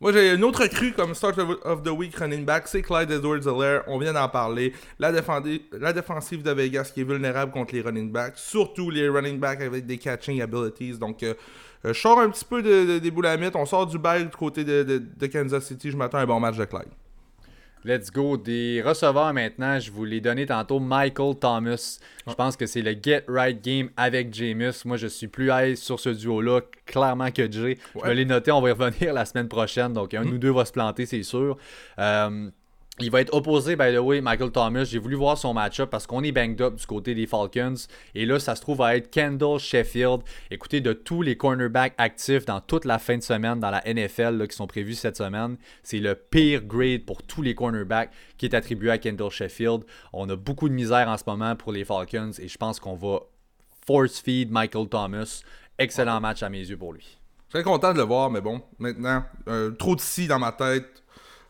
[0.00, 3.82] Moi, j'ai une autre crue comme start of, the week running back, c'est Clyde Edwards-Helaire.
[3.86, 4.72] On vient d'en parler.
[4.98, 9.38] La, la défensive de Vegas qui est vulnérable contre les running backs, surtout les running
[9.38, 10.96] backs avec des catching abilities.
[10.98, 11.34] Donc, euh,
[11.84, 13.54] euh, je sors un petit peu de- des boulamites.
[13.56, 15.90] On sort du bail du côté de, de- de Kansas City.
[15.90, 16.88] Je m'attends à un bon match de Clyde.
[17.84, 18.36] Let's go.
[18.36, 20.80] Des receveurs maintenant, je vous l'ai donné tantôt.
[20.80, 21.98] Michael Thomas.
[22.26, 24.82] Je pense que c'est le get right game avec Jameis.
[24.84, 27.78] Moi, je suis plus l'aise sur ce duo-là, clairement que Jay.
[27.94, 28.08] Je Ouais.
[28.10, 29.92] me l'ai noté, on va y revenir la semaine prochaine.
[29.94, 31.56] Donc, un de nous deux va se planter, c'est sûr.
[31.98, 32.50] Euh,
[33.00, 34.84] il va être opposé, by the way, Michael Thomas.
[34.84, 37.74] J'ai voulu voir son match-up parce qu'on est banged up du côté des Falcons.
[38.14, 40.20] Et là, ça se trouve à être Kendall Sheffield.
[40.50, 44.36] Écoutez, de tous les cornerbacks actifs dans toute la fin de semaine dans la NFL
[44.36, 48.46] là, qui sont prévus cette semaine, c'est le pire grade pour tous les cornerbacks qui
[48.46, 49.84] est attribué à Kendall Sheffield.
[50.12, 52.94] On a beaucoup de misère en ce moment pour les Falcons et je pense qu'on
[52.94, 53.20] va
[53.86, 55.42] force feed Michael Thomas.
[55.78, 57.18] Excellent match à mes yeux pour lui.
[57.48, 61.02] Serais content de le voir, mais bon, maintenant, euh, trop de si dans ma tête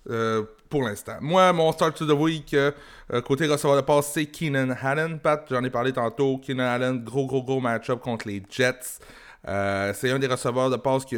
[0.09, 1.17] euh, pour l'instant.
[1.21, 2.71] Moi, mon start to the week, euh,
[3.13, 5.19] euh, côté receveur de passe, c'est Keenan Allen.
[5.19, 6.39] Pat, j'en ai parlé tantôt.
[6.39, 9.01] Keenan Allen, gros, gros, gros match-up contre les Jets.
[9.49, 11.17] Euh, c'est un des receveurs de passe qui,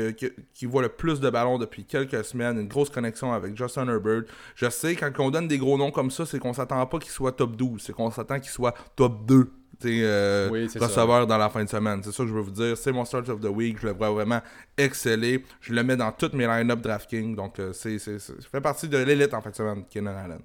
[0.55, 2.59] qui, voit le plus de ballons depuis quelques semaines.
[2.59, 4.23] Une grosse connexion avec Justin Herbert.
[4.55, 7.11] Je sais, quand on donne des gros noms comme ça, c'est qu'on s'attend pas qu'il
[7.11, 7.83] soit top 12.
[7.83, 9.51] C'est qu'on s'attend qu'il soit top 2
[9.89, 10.49] euh,
[10.81, 12.03] receveur dans la fin de semaine.
[12.03, 12.77] C'est ça que je veux vous dire.
[12.77, 13.79] C'est mon start of the week.
[13.81, 14.41] Je le vois vraiment
[14.77, 15.45] exceller.
[15.61, 17.35] Je le mets dans toutes mes line-up DraftKings.
[17.35, 20.41] Donc, euh, c'est, fait partie de l'élite en fin de semaine, Kenan Allen.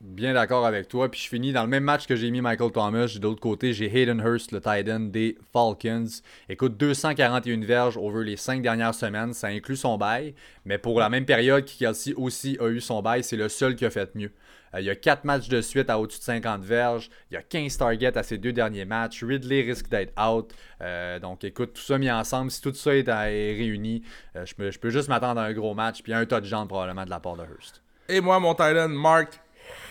[0.00, 1.10] Bien d'accord avec toi.
[1.10, 3.16] Puis je finis dans le même match que j'ai mis Michael Thomas.
[3.16, 6.20] De l'autre côté, j'ai Hayden Hurst, le tight end des Falcons.
[6.50, 9.32] Écoute, 241 verges over les 5 dernières semaines.
[9.32, 10.34] Ça inclut son bail.
[10.66, 13.24] Mais pour la même période, Kelsey aussi a eu son bail.
[13.24, 14.30] C'est le seul qui a fait mieux.
[14.74, 17.10] Euh, il y a 4 matchs de suite à au-dessus de 50 verges.
[17.30, 19.22] Il y a 15 targets à ses deux derniers matchs.
[19.22, 20.52] Ridley risque d'être out.
[20.80, 24.02] Euh, donc écoute, tout ça mis ensemble, si tout ça est, réuni,
[24.36, 26.02] euh, je, peux, juste m'attendre à un gros match.
[26.02, 27.82] Puis un touchdown probablement de la part de Hurst.
[28.08, 29.40] Et moi, mon Titan, Mark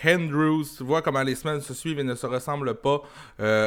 [0.04, 0.64] Andrews.
[0.76, 3.02] Tu vois comment les semaines se suivent et ne se ressemblent pas.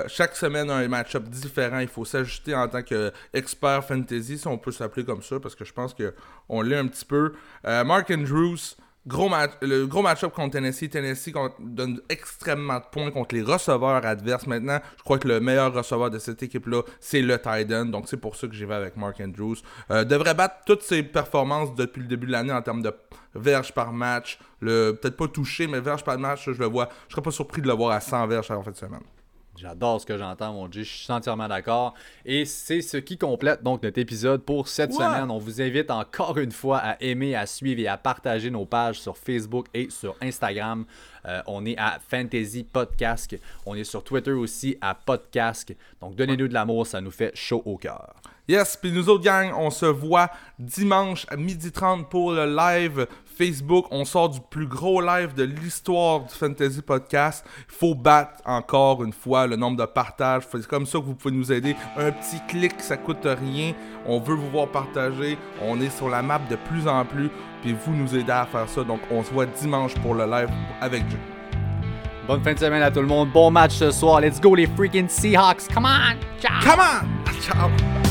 [0.08, 1.80] chaque semaine, un match-up différent.
[1.80, 5.66] Il faut s'ajuster en tant qu'expert fantasy, si on peut s'appeler comme ça, parce que
[5.66, 7.34] je pense qu'on l'est un petit peu.
[7.66, 8.78] Mark Andrews,
[9.08, 10.90] Gros match, le gros match-up contre Tennessee.
[10.90, 14.46] Tennessee donne extrêmement de points contre les receveurs adverses.
[14.48, 17.86] Maintenant, je crois que le meilleur receveur de cette équipe-là, c'est le Titan.
[17.86, 19.56] Donc, c'est pour ça que j'y vais avec Mark Andrews.
[19.92, 22.94] Euh, devrait battre toutes ses performances depuis le début de l'année en termes de
[23.34, 24.40] verges par match.
[24.60, 26.90] Peut-être pas touché, mais verges par match, je le vois.
[27.08, 29.04] Je serais pas surpris de le voir à 100 verges en fin de semaine.
[29.60, 30.84] J'adore ce que j'entends, mon Dieu.
[30.84, 31.96] Je suis entièrement d'accord.
[32.26, 35.32] Et c'est ce qui complète donc notre épisode pour cette semaine.
[35.32, 39.00] On vous invite encore une fois à aimer, à suivre et à partager nos pages
[39.00, 40.86] sur Facebook et sur Instagram.
[41.26, 43.36] Euh, on est à Fantasy Podcast.
[43.66, 45.76] On est sur Twitter aussi à Podcast.
[46.02, 48.14] Donc donnez-nous de l'amour, ça nous fait chaud au cœur.
[48.48, 53.06] Yes, puis nous autres, gang, on se voit dimanche à 12h30 pour le live
[53.38, 53.86] Facebook.
[53.92, 57.46] On sort du plus gros live de l'histoire du Fantasy Podcast.
[57.70, 60.44] Il faut battre encore une fois le nombre de partages.
[60.52, 61.76] C'est comme ça que vous pouvez nous aider.
[61.98, 63.74] Un petit clic, ça coûte rien.
[64.06, 65.38] On veut vous voir partager.
[65.62, 67.30] On est sur la map de plus en plus.
[67.62, 68.84] Puis vous nous aidez à faire ça.
[68.84, 70.50] Donc on se voit dimanche pour le live
[70.82, 71.18] avec Jay.
[72.28, 73.30] Bonne fin de semaine à tout le monde.
[73.32, 74.20] Bon match ce soir.
[74.20, 75.68] Let's go les freaking Seahawks.
[75.74, 76.18] Come on.
[76.42, 76.62] Ciao.
[76.62, 77.32] Come on.
[77.42, 78.07] Ciao.